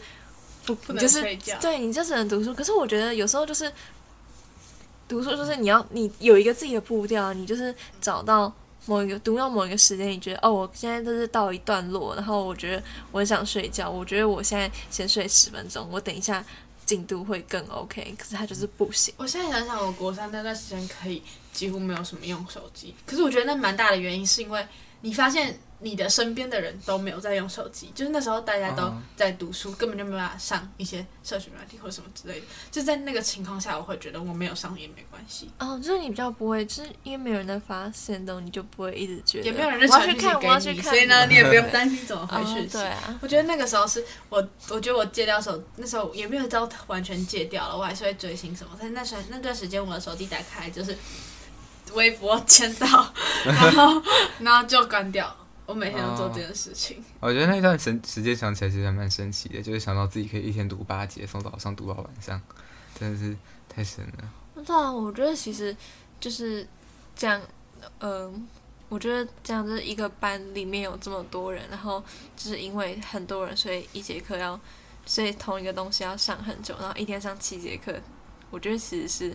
[0.64, 2.54] 不不能你就是睡觉对，你就只能读书。
[2.54, 3.70] 可是我觉得有时候就是
[5.06, 8.52] 读书，就是你要你有一个自己的步调，你就是找到。
[8.86, 16.44] 某一个读到某一个时间，你觉得哦，我现在就是到一段落，然后我觉得我想睡觉，我觉得我现在先睡十分钟，我等一下
[16.84, 19.14] 进度会更 OK，可是他就是不行。
[19.16, 24.66] 我现在想想，我国三那段时间可以几乎没有什么用手机，可是我觉得那蛮大的原因是因为
[25.02, 32.46] 你发现你的身边的人都没有在用手机，就是那时候大家都哦在读书，根本就没办法上一些社群软体或者什么之类的。
[32.70, 40.90] 就在那个情况下，我会觉得我没有上也没关系，哦，就是你比较不会，就是因为没有人在发现动，你就不会一直觉得也没有人 去看，我要去给你，看。
[40.92, 42.78] 所以呢，你也不用担心怎么回哦讯息。
[42.78, 44.36] 对啊， 我觉得那个时候是我，
[44.68, 48.70] 我觉得我戒掉手，那时候也没有到完全戒掉了，我还是会追星什么。
[48.78, 50.96] 但是那时候那段时间，我的手机打开就是
[51.94, 53.12] 微博签到，
[53.44, 54.02] 然后
[54.38, 55.36] 然后就关掉。
[55.72, 57.02] 我每天都做这件事情。
[57.18, 62.38] 我觉得那段时时间想起来其实还蛮神奇的，就是想到自己可以一天读八节，从早上读到晚上，
[62.94, 63.34] 真的是
[63.70, 64.62] 太神了。
[64.62, 65.74] 对啊，我觉得其实
[66.20, 66.68] 就是
[67.16, 67.40] 这样，
[68.00, 68.46] 嗯、
[68.90, 72.04] 我觉得这样就是一个班里面有这么多人，然后
[72.36, 74.60] 就是因为很多人，所以一节课要，
[75.06, 77.98] 所以同一个东西要上很久，然后一天上七节课，
[78.50, 79.34] 我觉得其实是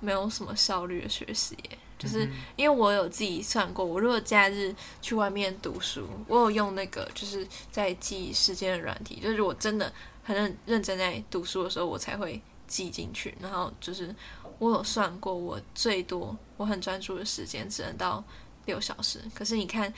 [0.00, 1.78] 没有什么效率的学习耶。
[1.98, 13.34] 就是因为我有自己算过，我如果假日去外面读书，我有用那个就是在记时间的软体，就是我真的很认认真在读书的时候，我才会记进去。
[13.40, 14.14] 然后就是
[14.58, 18.22] 我有算过，我最多我很专注的时间只能到
[18.66, 19.20] 六小时。
[19.34, 19.92] 可是你看，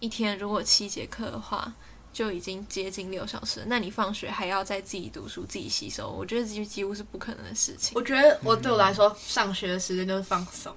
[0.00, 1.72] 一天如果七节课的话，
[2.12, 3.64] 就已经接近六小时。
[3.66, 8.00] 那你放学还要再自己读书、自己吸收，我觉得几几乎是不可能的事情我。
[8.00, 10.72] 觉得我对我来说，上学的时间就是放松，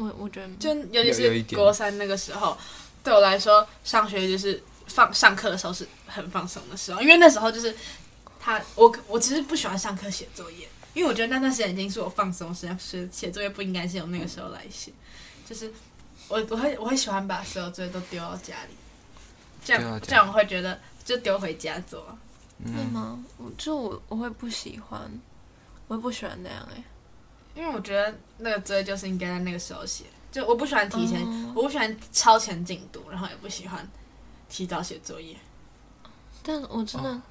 [0.00, 1.60] 我我觉得就尤其是有有一点。
[1.60, 2.56] 国三那个时候，
[3.04, 7.76] 对我来说，上学就是放上课的时候是很放松的时候，因为那时候就是
[8.40, 14.90] 他我我其实不喜欢上课写作业，因为我觉得那段时间已经是我放松时间，是写作业不应该是由那个时候来写，
[15.48, 15.72] 就是
[16.28, 18.74] 我我会我会喜欢把所有作业都丢到家里，
[19.64, 20.00] 这丢到家里。
[20.00, 22.18] 样这样我会觉得就丢回家做。
[22.62, 23.18] 对吗？
[23.38, 25.10] 我就我我会不喜欢，
[25.88, 26.84] 我会不喜欢那样哎、
[27.54, 31.52] 因为我觉得那个作业就是应该在那个时候写，就我不喜欢提前，哦。
[31.56, 33.88] 我不喜欢超前进度，然后也不喜欢
[34.48, 35.36] 提早写作业。
[36.42, 37.22] 但我真的哦。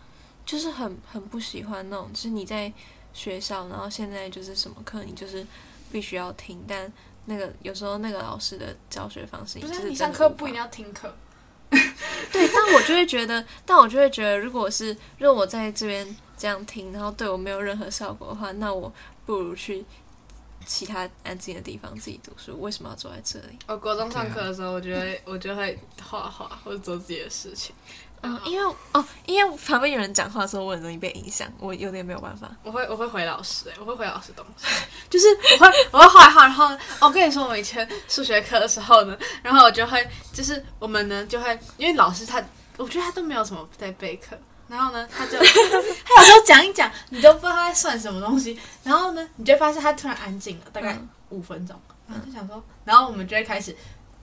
[0.45, 2.73] 就是很很不喜欢那种，就是你在
[3.13, 5.45] 学校，然后现在就是什么课你就是
[5.91, 6.91] 必须要听，但
[7.25, 11.15] 那个有时候那个老师的教学方式，不就是是你上课不一定要听课，
[11.69, 18.91] 对，但我就会觉得，但我就会觉得，如果是如果我在这边这样听，然后对我没有任何效果的话，那我
[19.27, 19.85] 不如去
[20.69, 22.61] 其他安静的地方自己读书。
[22.61, 23.57] 为什么要坐在这里？
[23.65, 27.73] 我国中上课的时候，我觉得我就会画画或者做自己的事情。
[28.21, 32.51] 嗯，因为哦，因为旁边有人讲话的时候，我很容易被影响，我有点没有办法。
[32.61, 34.67] 我会我会回老师、欸，我会回老师东西，
[35.09, 35.25] 就是
[35.59, 42.43] 我会我会画一画，然后哦我跟你说，我以前数学课的时候呢，然后我就会就是我们呢就会因为老师他
[42.77, 44.37] 我觉得他都没有什么在备课。
[44.69, 48.57] 然后呢，他就 他有时候讲一讲，你都不知道他在算什么东西。
[48.83, 51.75] 然后呢，你就发现他突然安静了，大概嗯五分钟。
[52.07, 53.75] 然后就想说，然后我们就会开始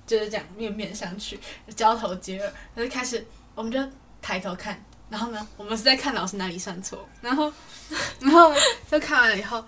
[0.07, 1.37] 就是这样面面相觑，
[1.75, 3.79] 交头接耳，他就开始我们就
[4.23, 4.81] 抬头看。
[5.09, 7.09] 然后呢，我们是在看老师哪里算错。
[7.21, 7.53] 然后，
[8.21, 9.65] 然后呢，就看完了以后，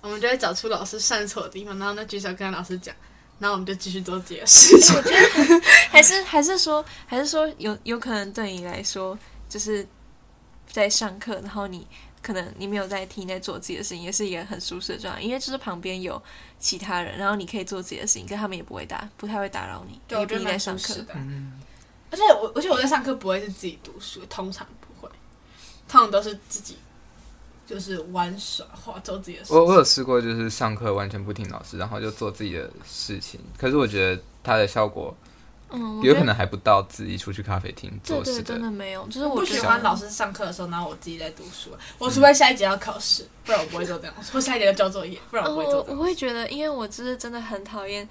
[0.00, 2.94] 我们就会找出老师算错的地方，然后呢举手跟老师讲，
[3.38, 4.94] 然后我们就继续做自己的事情。
[5.90, 9.18] 还是还是说还是说有有可能对你来说，
[9.48, 9.86] 就是
[10.66, 11.86] 在上课，然后你
[12.22, 16.20] 可能你没有在听，在做自己的事情，也是一个很舒适的状态，因为就是旁边有
[16.58, 20.80] 其他人，然后你可以做自己的事情，跟他们也不会打，不太会打扰你，对，我觉得蛮上课。
[20.80, 21.14] 舒适的。
[21.14, 21.52] 嗯，
[22.10, 25.08] 而且我，而且我在上课不会是自己读书，通常不会，
[25.88, 26.76] 通常都是自己
[27.66, 29.56] 就是玩耍或做自己的事情。
[29.56, 33.40] 我我有试过，就是上课完全不听老师，然后就做自己的事情。
[33.56, 35.16] 可是我觉得它的效果
[36.02, 41.70] 有可能还不到自己出去咖啡厅做事真的没有，就是我不喜欢老师上课的时候，然后我自己在读书。
[41.98, 44.14] 我除非下一节要考试，不然我不会做这样。
[44.32, 45.96] 或下一节要交作业，不然我嗯，不会做这样。
[45.98, 48.08] 我我会觉得，因为我就是真的很讨厌，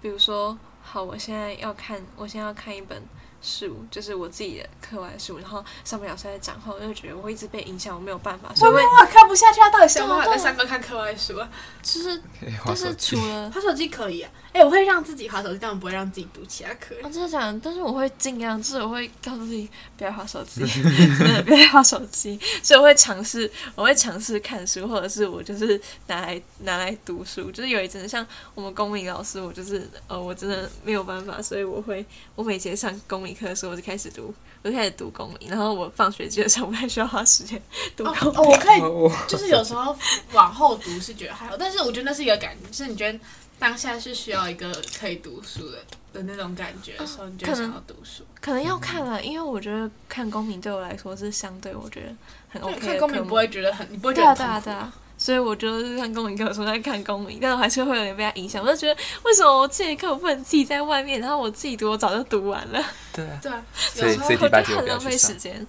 [0.00, 3.02] 比如说，好，我现在要看，我现在要看一本
[3.42, 10.36] 书，就是我自己的课外书，然后上面老师在讲话，我就觉得我会一直被影响，我没有办法，所以我会哇，看不下去，他到底想办法对啊。
[10.36, 11.48] 在上课看课外书啊？
[11.82, 16.94] 就是，可以划但是除了 滑手机可以啊，哎、我会让自己划手机，但我不会让自己读其他课。
[17.02, 20.64] 我，真的想，但是我会尽量，就是我会告诉自己不要划手机，
[21.18, 27.50] 真的不要划手机，所以我会尝试，我会尝试看书，或者是我就是拿来拿来读书。
[27.50, 28.24] 就是有一阵子，像
[28.54, 37.60] 我们公民老师，我就是呃，我真的没有办法，所以我会我每节上公民课的时候，我就开始读，我就开始读公民，然后我放学基本上不太需要花时间
[37.96, 38.38] 读哦公民。
[38.38, 39.96] 哦，我可以就是有时候
[40.32, 43.18] 往后读是觉得还好，但是我觉得那是一个感觉，就是你觉得
[43.58, 45.78] 当下是需要一个可以读书的
[46.12, 48.24] 的那种感觉的时候，你就想要读书。
[48.40, 52.14] 可能要看了，因为我觉得看公民对我来说是相对我觉得
[52.50, 54.92] 很就 OK 的看公民不会觉得很，你不会觉对啊，得很痛苦对啊，对啊。
[55.22, 58.60] 所以我就是看公民课的时候在看公民，但我还是会有点被他影响。
[58.60, 65.64] 我就觉得为什么我这节课我不能自己在外面，然后我自己读，我早就读完了，对啊，对啊，所以有时候我觉所以第八节很浪费时间。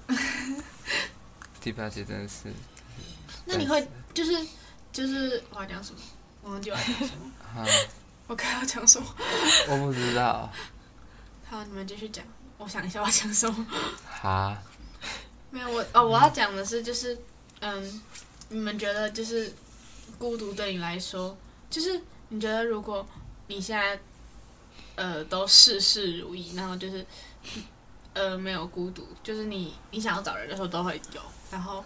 [1.61, 2.51] 第八节真的是
[3.45, 4.35] 那你会就是
[4.91, 5.99] 就是我要讲什么？
[6.41, 7.31] 我忘记我要讲什么。
[7.55, 7.63] 啊，
[8.25, 9.05] 我刚要讲什么？
[9.69, 10.51] 我不知道
[11.47, 12.25] 好，你们继续讲。
[12.57, 13.67] 我想一下我要讲什么。
[14.09, 14.57] 哈，
[15.51, 17.15] 没有我哦，我要讲的是就是
[17.59, 18.01] 嗯，
[18.53, 19.51] 你们觉得就是
[20.17, 21.35] 孤独对你来说，
[21.69, 21.99] 就是
[22.29, 23.05] 你觉得如果
[23.47, 23.99] 你现在
[24.95, 27.05] 呃都事事如意，然后就是
[28.13, 31.83] 呃没有孤独，就是你你想要找人的时候都会有，然后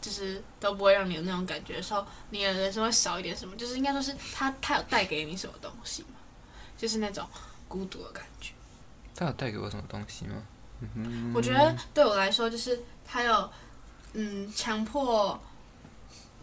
[0.00, 3.56] 就是都不会让你有那种感觉的时候，你的人生会少一点什么？
[3.56, 6.08] 就是应该说是他他有带给你什么东西吗？
[6.78, 7.26] 就是那种
[7.66, 8.52] 孤独的感觉。
[9.16, 10.34] 他有带给我什么东西吗？
[10.80, 13.50] 嗯哼我觉得对我来说，就是他有
[14.12, 15.40] 嗯强迫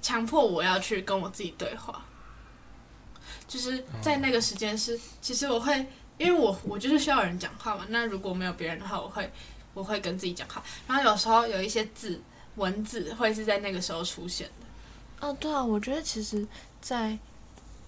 [0.02, 2.04] 强迫我要去跟我自己对话，
[3.47, 5.86] 就是在那个时间是，其实我会
[6.18, 9.32] 因为我我就是需要人讲话嘛，那如果没有别人的话，我会
[9.74, 12.20] 我会跟自己讲话，然后有时候有一些字
[12.56, 16.45] 文字会是在那个时候出现的，哦，对啊，我觉得其实，
[16.82, 17.18] 在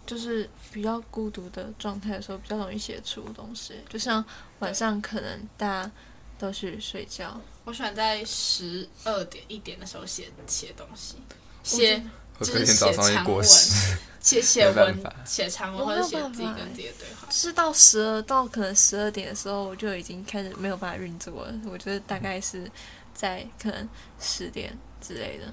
[0.05, 3.74] 就是比较孤独的状态的时候，比较容易写出东西。
[3.89, 4.24] 就像
[4.59, 5.91] 晚上可能大家
[6.38, 11.16] 都去睡觉，我喜欢在十二点一点的时候写写东西，
[11.64, 12.03] 写
[12.39, 13.45] 就是 写长文，
[14.20, 17.28] 写写文写长文或者写自己跟自己的对话。
[17.28, 21.53] 就是到十二到可能十二点的时候，我就已经开始没有办法运作了。
[21.66, 22.70] 我觉得大概是
[23.14, 23.89] 在可能
[24.20, 25.45] 十点之类的。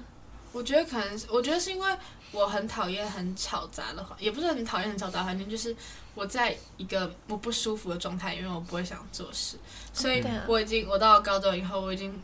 [0.51, 1.97] 我觉得可能是，我觉得是因为
[2.31, 5.73] 我很讨厌很吵杂的环，也不是很讨厌很吵杂的环境，就是
[6.13, 9.55] 我在一个我不舒服的状态，因为我不会想做事，
[9.93, 12.21] 所以我已经我到了高中以后，我已经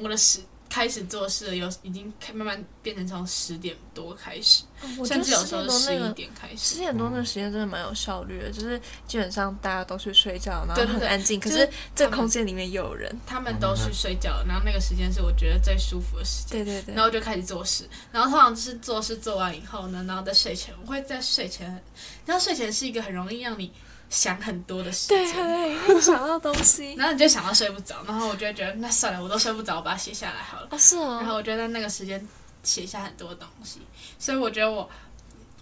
[0.00, 4.64] 我的时开始做事了，有已经开慢慢变成从十点多开始，
[5.06, 6.78] 甚至有时候是十一点开十。
[6.78, 13.14] 点多那个时间真的蛮有效率的，就是基本上大家都去睡觉，然后很安静，可是是这个空间里面又有人。
[13.26, 16.64] 他们都去睡觉，然后那个时间是我觉得最舒服的时间。
[16.64, 21.82] 对对对然，后就开始做事，然后通常就是做事做完以后呢，然后在睡前，我会在睡前，
[22.26, 23.72] 然后睡前是一个很容易让你
[24.10, 26.94] 想很多的时对间，对，会想到东西。
[26.98, 30.68] 然后你就想到睡不着，然后我就会觉得那算了，我都睡不着，我把它写下来好了。
[30.70, 32.26] 哦，是哦然后哦，我就在那个时间
[32.62, 33.80] 写下很多东西，
[34.18, 34.88] 所以我觉得我，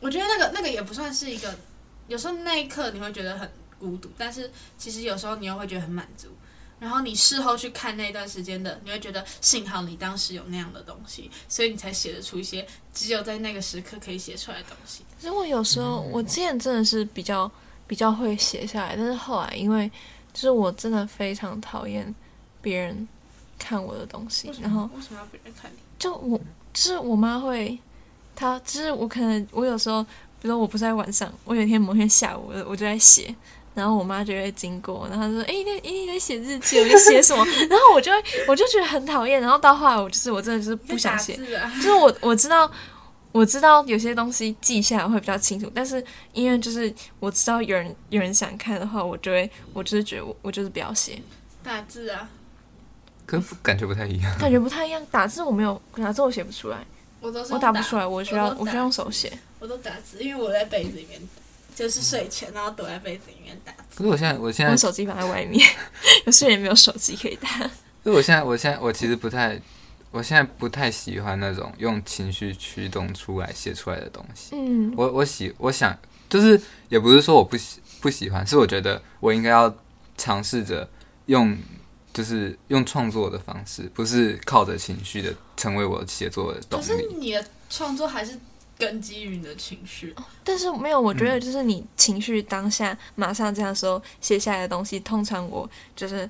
[0.00, 1.54] 我觉得那个那个也不算是一个，
[2.08, 6.28] 有时候那一刻你会觉得很孤独，但是其实有时候你又会觉得很满足。
[6.78, 15.02] 然后你事后去看那段时间的，你会觉得幸好你当时有那样的东西，所以你才写得出一些只有在那个时刻可以写出来的东西。
[15.18, 17.50] 可是我有时候，我之前真的是比较
[17.86, 19.90] 比较会写下来，但是后来因为
[20.32, 22.14] 就是我真的非常讨厌
[22.60, 23.06] 别人
[23.58, 25.78] 看我的东西然后为什么要别人看你？
[25.98, 26.38] 就我
[26.72, 27.78] 就是我妈会，
[28.34, 33.34] 她就是我可能我有时候，比如说我不是在晚上，我有一天某天下午我我就在写，
[33.74, 41.34] 然后我妈就会经过，然后她说：“哎、你在哎你在写日记，我在写什么？” 然后我就会我就觉得很讨厌，然后到后来我就是我真的就是不想写，
[41.76, 42.70] 就是我我知道
[43.36, 51.20] 我知道有些东西记下来会比较清楚，但是因为就是我知道有人有人想看的话，我就会我就是觉得我我就是不要写，
[51.62, 52.30] 打字啊，
[53.26, 54.38] 可是感觉不太一样。
[54.38, 55.04] 感觉不太一样。
[55.10, 56.78] 打字我没有打字我写不出来，
[57.20, 59.30] 我都是我打不出来，我需要我需要用手写。
[59.58, 61.20] 我都打字，因为我在被子里面，
[61.74, 63.98] 就是睡前然后躲在被子里面打字。
[63.98, 65.60] 可是我现在，我现在，我手机放在外面，
[66.24, 67.48] 有些人没有手机可以打。
[68.04, 69.60] 可是我现在，我现在，我其实不太，
[70.16, 74.56] 我现在不太喜欢那种用情绪驱动出来写出来的东西。
[74.56, 75.94] 嗯，我我喜我想
[76.30, 76.58] 就是
[76.88, 79.74] 也不是说我不喜不喜欢，是我觉得我应该要
[80.16, 80.88] 尝试着
[81.26, 81.54] 用
[82.14, 86.96] 就是用创作的方式，不是靠着情绪的成为我写作的动可是。
[87.18, 88.38] 你的创作还是
[88.78, 96.28] 根基于你的情绪，但是没有，我觉嗯得就是你情绪当下马上这样时候写下来的东西，通常我就是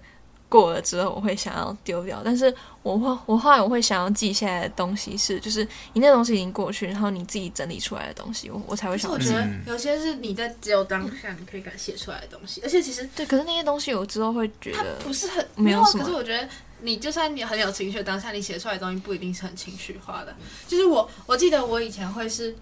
[0.48, 9.30] 过了之后我会想要丢掉，但是我会我后来我会想要记下来的东西是，就是你那东西已经过去，然后你自己整理出来的东西，我我才会想我觉。
[9.30, 16.48] 得嗯有些是你在只有当下你可以敢写出来的东西，而且其实对，可是那些东西我之后会觉它得不是很没有什么可是我觉得
[16.80, 20.32] 你就算你很有情绪当下，你写出来的东西不一定是很情绪化的。
[20.68, 22.56] 就是我我记得我以前会是，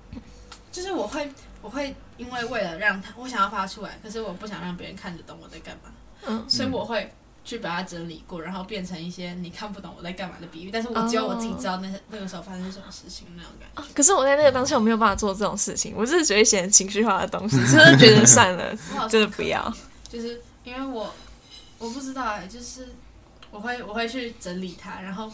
[0.72, 1.30] 就是我会
[1.61, 5.91] 我会因为为了让他我想要发出来，可是我不想让别人看得懂我在干嘛，
[6.26, 7.12] 嗯所以我会。
[7.45, 13.92] 去把它整理过，然后变成一些你看不懂我在干嘛的比喻，但是我只有我自己知道那那个时候发生什么事情那种感觉。
[13.95, 19.72] 可是我在那个当下我没有办法做这种事情，我只是只会写情绪化的东西， 就是觉得算了， 我好像就是不要。
[20.09, 21.12] 就是因为我
[21.78, 22.88] 我不知道哎、就是
[23.51, 25.30] 我会我会去整理它，然后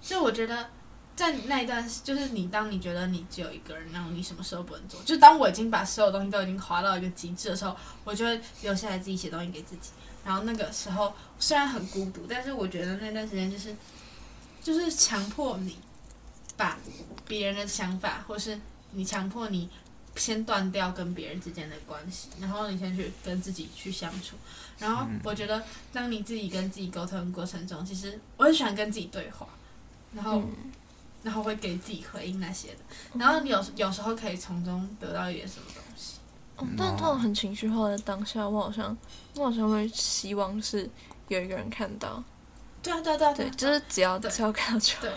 [0.00, 0.68] 就我觉得
[1.16, 9.90] 在那一段，就是你当你觉得你只有一个人，然后你什么时候不能做，就当我已经把所有东西都已经划到一个极致的时候，我就会留下来自己写东西给自己。
[10.26, 13.72] 然后那个时候虽然很孤独，但是我觉得那段时间就是
[14.60, 15.78] 就是强迫你
[16.56, 16.76] 把
[17.28, 18.58] 别人的想法，或是
[18.90, 19.70] 你强迫你
[20.16, 24.34] 先断掉跟别人之间的关系，然后你先去跟自己去相处。
[24.80, 25.62] 然后我觉得，
[25.92, 29.46] 当你自己跟自己沟通的过程中，其实我很喜欢跟自己对话，
[30.12, 30.42] 然后、
[31.22, 32.78] 然后会给自己回应那些的。
[33.14, 35.85] 然后你有有时候可以从中得到一点什么东西。
[36.56, 38.96] 哦但这种很情绪化的当下，我好像
[39.34, 40.88] 我好像会希望是
[41.28, 42.22] 有一个人看到，
[42.82, 45.00] 对啊，对啊，对啊，对，啊就是只要对只要看到就好。
[45.02, 45.10] 对，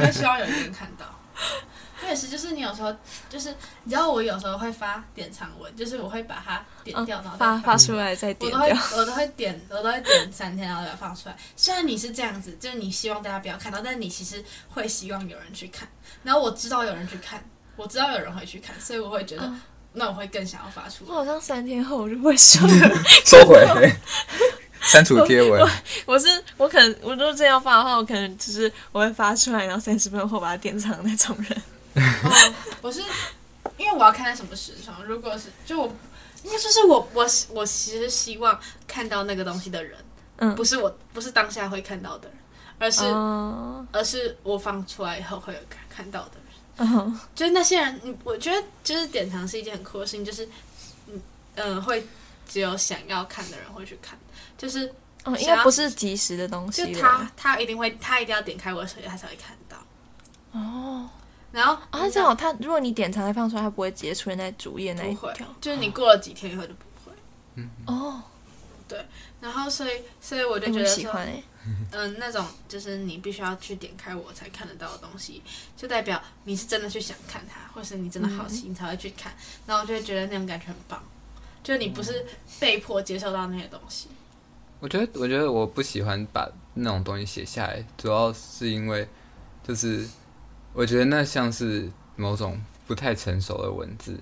[0.00, 1.06] 我会希望有一个人看到。
[2.02, 2.94] 我也是，就是你有时候，
[3.30, 3.54] 就是
[3.84, 8.70] 你知道，我有时候会发点长文，就是我会把它点掉，然后再发发出来再我都会。
[8.94, 11.36] 我都会点，我都会点三天，然后再放出来。
[11.56, 15.88] 虽然你是这样子，就是你希望大家不要看到，但你其实会希望有人去看。
[16.22, 17.42] 然后我知道有人去看，
[17.76, 19.60] 我知道有人会去看，所以我会觉得，嗯
[19.94, 21.10] 那我会更想要发出来。
[21.10, 22.60] 我好像三天后我就不会收。
[23.24, 23.92] 收回，
[24.82, 25.66] 删除贴文。
[26.04, 31.62] 我是我可能我如果真要发的话，我可能就是我会发出来，然后三十分钟后把它典藏的那种人。
[31.96, 33.00] 哦，我是
[33.76, 35.02] 因为我要看在什么时长。
[35.04, 35.86] 如果是就我，
[36.42, 39.96] 应该就是我我我其实希望看到那个东西的人，
[40.38, 42.36] 嗯不是我不是当下会看到的人，
[42.80, 46.43] 而是、哦，而是我放出来以后会有看看到的人。
[46.76, 50.48] 嗯就是那些人，嗯我觉得就是典藏是一件很酷的事情，就是
[51.56, 52.06] 嗯会
[52.48, 54.18] 只有想要看的人会去看，
[54.58, 54.92] 就是
[55.24, 59.76] 嗯，应该不是即时的东西就了他他一定会他一定要点开我的手机，他才会看到。
[60.52, 61.08] 哦。
[61.52, 67.12] 然后啊，这样，他如果你典藏再放出来，他不会直接出现在主页那一条。，就是你过了几天以后就不会。
[67.54, 68.20] 嗯哦，
[68.88, 69.06] 对
[69.40, 71.40] 然后所以所以我就觉得说，喜欢哎。
[71.92, 75.42] 嗯，那种就是你必须要去点开我才看得到的东西，
[75.76, 79.32] 就代表你是真的去想看它，或是你真的好奇，你才会去看。
[79.66, 81.02] 然后我就会觉得那种感觉很棒，
[81.62, 82.24] 就你不是
[82.60, 84.08] 被迫接受到那些东西。
[84.80, 89.08] 我觉得，我觉得我不喜欢把那种东西写下来，主要是因为，
[89.66, 90.06] 就是
[90.74, 94.20] 我觉得那像是某种不太成熟的文字。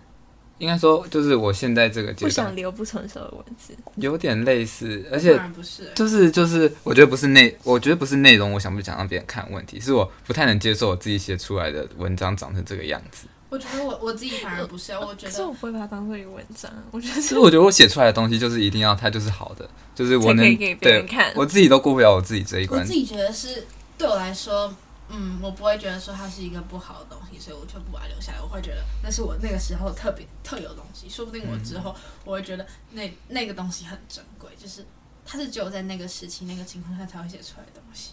[0.62, 3.74] 应该说，就是我现在这个阶段不想留不成熟的文字。
[3.96, 13.26] 有点类似，而且不是、欸，就是就是，我觉得不是内，我觉得不是内容，我想不想让别人看问题，是我不太能接受我自己写出来的文章长成这个样子。
[13.48, 21.32] 我觉得我我自己反而不是啊，我觉得可是我不会把它当做一个文章，我觉得其实我觉得我写出来的东西就是一定要它就是好的，就是我能可以给别人对看。
[21.34, 22.92] 我自己都过不了我自己这一关我自。
[22.92, 23.64] 己觉得是
[23.98, 24.72] 对我来说，
[25.14, 28.40] 嗯，我不会觉得说它是一个不好的东西，所以我就不把它留下来。
[28.40, 31.94] 我会觉得那是我那个时候特别特有的东西，说不定我之后
[32.24, 34.86] 我会觉得那那个东西很珍贵，就是
[35.26, 38.12] 它是只有在那个时期、那个情况下才会写出来的东西。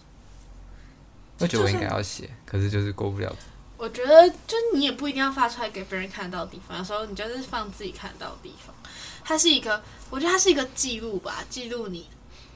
[1.39, 3.34] 我觉得我应该要写，可是就是过不了。
[3.78, 8.76] 我觉得，就你也不一定要发出来给别人看到的地方，有时候你就是放自己看到的地方。
[9.24, 12.06] 它是一个，我觉得它是一个记录吧，记录你。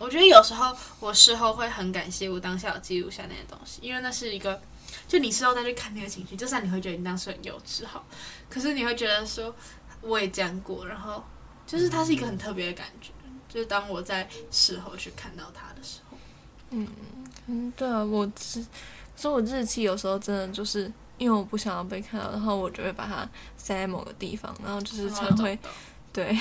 [0.03, 4.61] 我觉得有时候我事后会很感谢我当下有记录下那些东西，因为那是一个，
[5.07, 8.03] 就你事后再去看那个情绪，就算你会觉得你当时很幼稚，哈，
[8.49, 9.55] 可是你会觉得说
[10.01, 11.23] 我也这样过，然后
[11.65, 13.11] 就是它是一个很特别的感觉，
[13.47, 16.17] 就是当我在事后去看到它的时候，
[16.71, 16.85] 嗯
[17.47, 18.61] 嗯，对啊，我是，
[19.15, 23.25] 所以我日记有时候真的就是因为我不想要被看到，然后我就会把它
[23.55, 25.57] 塞在某个地方，然后就是常会
[26.11, 26.37] 对，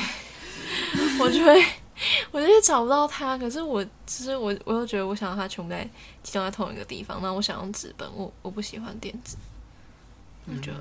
[1.21, 1.65] 我就会。
[2.33, 5.83] 我就是找不到它，可是我其实我我又觉得我想要它全部在
[6.23, 9.37] 集中在同一个地方，那我想用纸本，我我不喜欢电子，
[10.47, 10.73] 我就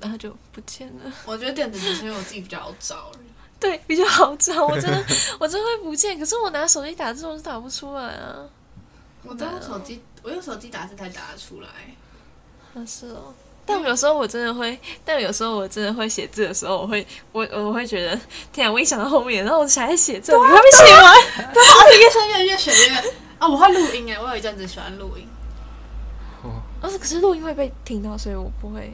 [0.00, 1.12] 然后就不见了。
[1.26, 3.10] 我觉得电子只是因为我自己比较好找，
[3.58, 4.66] 对，比较好找。
[4.66, 5.04] 我真的
[5.38, 8.48] 我真的会不见，可是我拿手机打字我是打不出来啊。
[9.22, 11.68] 我都用手机，我用手机打字才打得出来。
[12.74, 13.34] 啊，是哦。
[13.66, 18.20] 但有时候我真的会，但有时候我真的会写字的时候，我会我我会觉得，
[18.52, 18.72] 天啊！
[18.72, 21.14] 我一想到后面，然后我就还写字，我还没写完。
[21.54, 22.96] 对啊，越写越越写越
[23.38, 23.48] 啊！
[23.48, 25.26] 我会录音哎，我有一阵子喜欢录音。
[26.42, 28.92] 哦，但是可是录音会被听到，所以我不会。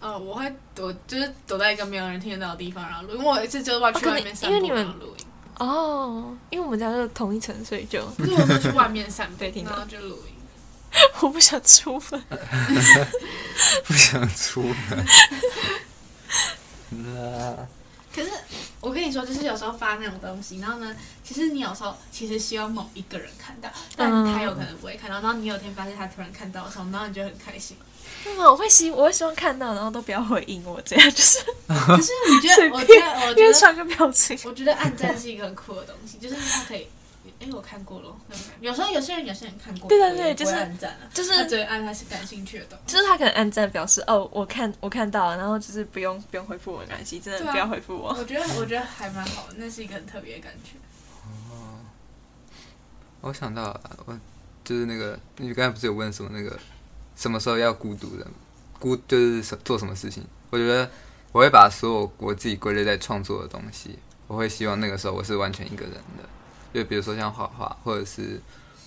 [0.00, 3.12] 哦，我会躲，就是躲在一个没有人听得到的地方，然后录。
[3.14, 5.26] 因为我有一次就是外去外面散步，因为你们录音。
[5.58, 8.00] 哦，因为我们家是同一层，所以就。
[8.18, 10.31] 就是我去外面散步，然后就录音。
[11.20, 12.22] 我不想出门，
[13.86, 15.06] 不想出门。
[18.14, 18.28] 可是
[18.80, 25.20] 我跟你说，就是有时候发那种东西，然后呢，其实你有时候其实希望某一个人看到，但他有可能不会看到。
[25.20, 27.78] 然后你有天发现他突然看到的时候，然后你就很开心。
[28.26, 31.38] 那么我会希我会希望看到，然后都不要回应我，这样就是。
[31.68, 32.68] 可是你觉得？
[32.70, 34.38] 我觉得我觉得传个表情。
[34.44, 36.86] 我觉得暗赞是一个很酷的东西，就是它可以。
[37.42, 38.16] 哎，我看过了，
[38.60, 40.54] 有时候有些人有些人看过，对对对，就是
[41.12, 48.14] 就是他只按他是感兴趣的东西，就是他可能按赞表示哦，我看我看到了，然后就是不用不用回复我关系，真的不要回复我。
[48.16, 50.78] 我觉得我觉得还蛮好的，那是一个很特别的感觉。
[51.26, 51.80] 哦，
[53.22, 54.16] 我想到了，我
[54.62, 56.56] 就是那个你刚才不是有问什么那个
[57.16, 58.24] 什么时候要孤独的
[58.78, 60.24] 孤就是什做什么事情？
[60.50, 60.88] 我觉得
[61.32, 66.28] 我会把所有我自己归类在创作的东西，我会希望那个时候我是完全一个人的。
[66.72, 68.40] 就比如说像画画，或者是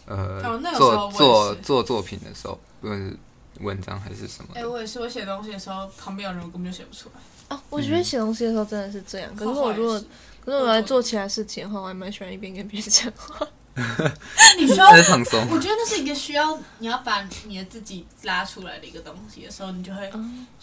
[0.05, 0.41] 呃
[0.75, 3.17] 做做做作品的时候，不论是
[3.59, 4.49] 文章还是什么。
[4.53, 7.55] 哎，我也是，我写东西的时候，旁边有人我根本就写不出来。
[7.55, 9.35] 哦，我觉得写东西的时候真的是这样。
[9.35, 10.03] 可是我如果
[10.43, 13.47] 可是我来做其他事情的话，我还蛮喜欢一边跟别人讲话。
[14.57, 15.47] 你需要放松。
[15.51, 20.09] 我觉得那是一个需要你要把你的自己拉出来的一个东西的时候，你就会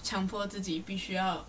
[0.02, 1.44] 强迫自己必须要。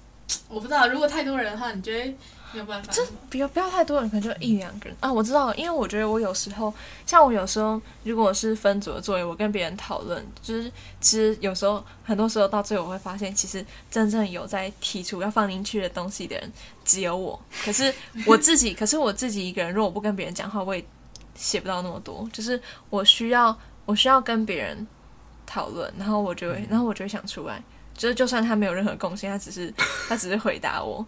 [0.50, 2.14] 我不知道，如果太多人的话，你觉得？
[2.54, 5.12] 没有办法，这不要不要太多人，可能就一两个人啊。
[5.12, 6.74] 我知道，因为我觉得我有时候，
[7.06, 16.54] 像我有时候，如果是分组的作业，我跟别人讨论，就是其实有时候，很多时候到最后我会发现，其实真正有在提出要放进去的东西的人
[16.86, 17.40] 只有我。
[17.66, 17.94] 可是
[18.28, 20.86] 我自己， 可是我自己一个人，如果我不跟别人讲话，我也
[21.36, 22.30] 写不到那么多。
[22.32, 24.86] 就是我需要，我需要跟别人
[25.46, 27.64] 讨论，然后我就会，然后我就会想出来。
[27.96, 29.74] 就是就算他没有任何贡献，他只是
[30.10, 31.06] 他只是回答我。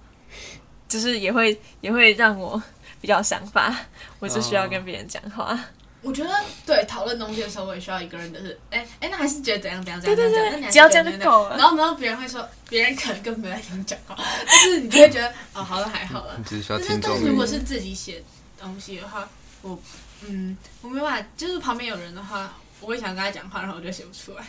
[0.95, 2.61] 就是也会也会让我
[3.01, 3.75] 比较想法，
[4.19, 5.59] 我就需要跟别人讲话。
[6.01, 6.29] 我觉得
[6.65, 11.57] 对讨论东西的时候，我也需要一个人，就是哎哎，那还是觉得怎样怎样怎样怎样，那你只要这样就够了。
[11.57, 14.15] 然后然后别人会说，别人可能根本没在听你讲话，
[14.47, 16.39] 但是你就会觉得哦，好了还好了。
[16.47, 18.23] 只需要听但是如果是自己写
[18.57, 19.27] 东西的话，
[19.61, 19.77] 我
[20.25, 24.45] 嗯，我没办法，就是旁边有人的话，我会想跟他讲话，然后我就写不出来。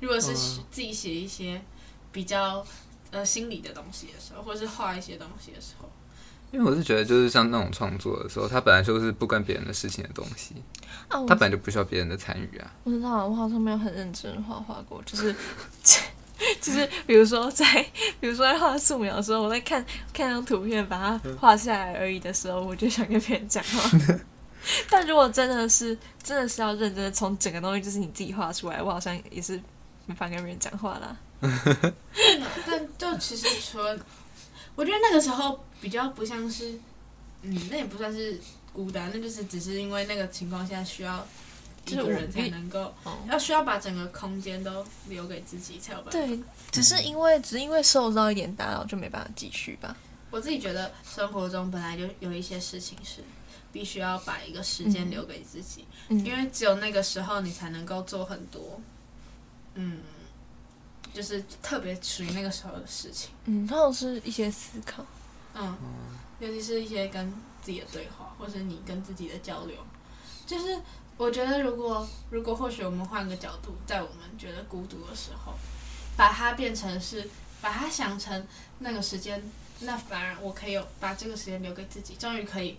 [0.00, 0.34] 如果是
[0.70, 1.60] 自己写一些
[2.12, 2.64] 比较。
[3.14, 5.88] 呃，心理的东西的时候，或者是画一些东西的时候，
[6.50, 10.56] 因为我是觉得，就是像那种创作的时候，它本来就是不关别人的事情的东西，
[11.06, 12.72] 啊，它本来就不需要别人的参与啊。
[12.82, 15.32] 我知道，我好像没有很认真画画过，就是
[16.60, 17.64] 就是，比如说在，
[18.18, 23.90] 比如说在画素描的时候，我在看看张图片，把它画下来而已的时候，我就想跟别人讲话。
[24.90, 29.60] 但如果真的是真的是要认真的从整个东西就是你自己画出来，我好像也是
[30.06, 31.16] 没法跟别人讲话啦。
[32.66, 33.98] 但就其实除了，
[34.74, 36.78] 我觉得那个时候比较不像是，
[37.42, 38.40] 嗯，那也不算是
[38.72, 41.26] 孤单，那就是只是因为那个情况下需要
[41.86, 42.92] 一个人才能够，
[43.28, 46.12] 要需要把整个空间都留给自己才有办法。
[46.12, 46.40] 对，
[46.72, 49.96] 只是因为只是因为受到一点打扰就没办法继续吧。
[50.30, 53.22] 我自己觉得生活中本来就有一些事情是
[53.70, 58.80] 必须要把一个时间留给自己，因为只有那个时候你才能够做很多，
[59.74, 60.00] 嗯。
[61.14, 65.06] 就是特别属于那个时候的事情，嗯，它都是一些思考，
[65.54, 65.74] 嗯，
[66.40, 69.76] 尤其是一些跟自己的对话，或是你跟自己的交流。
[70.44, 70.78] 就是
[71.16, 75.54] 我觉得，如果如果或许我们换个角度，在我们觉得孤独的时候，
[76.16, 78.46] 把它变成是把它想成
[78.80, 79.40] 那个时间，
[79.80, 82.76] 那反而我可以有把这个时间留给自己，终于可以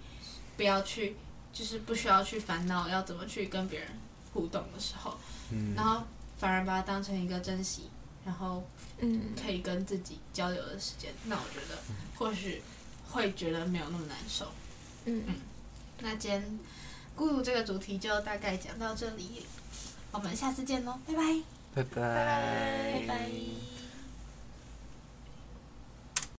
[0.57, 1.15] 不要去，
[1.53, 3.89] 就是不需要去烦恼要怎么去跟别人
[4.33, 5.17] 互动的时候，
[5.51, 5.73] 嗯。
[5.73, 6.03] 然后
[6.37, 7.89] 反而把它当成一个珍惜，
[8.25, 8.63] 然后
[8.97, 11.77] 嗯，可以跟自己交流的时间，那我觉得
[12.17, 12.61] 或许
[13.11, 14.47] 会觉得没有那么难受。
[15.05, 15.23] 嗯，
[15.99, 16.59] 那今天
[17.15, 19.45] 孤独这个主题就大概讲到这里，
[20.11, 21.21] 我们下次见喽，拜拜。
[21.75, 23.74] 拜拜拜拜。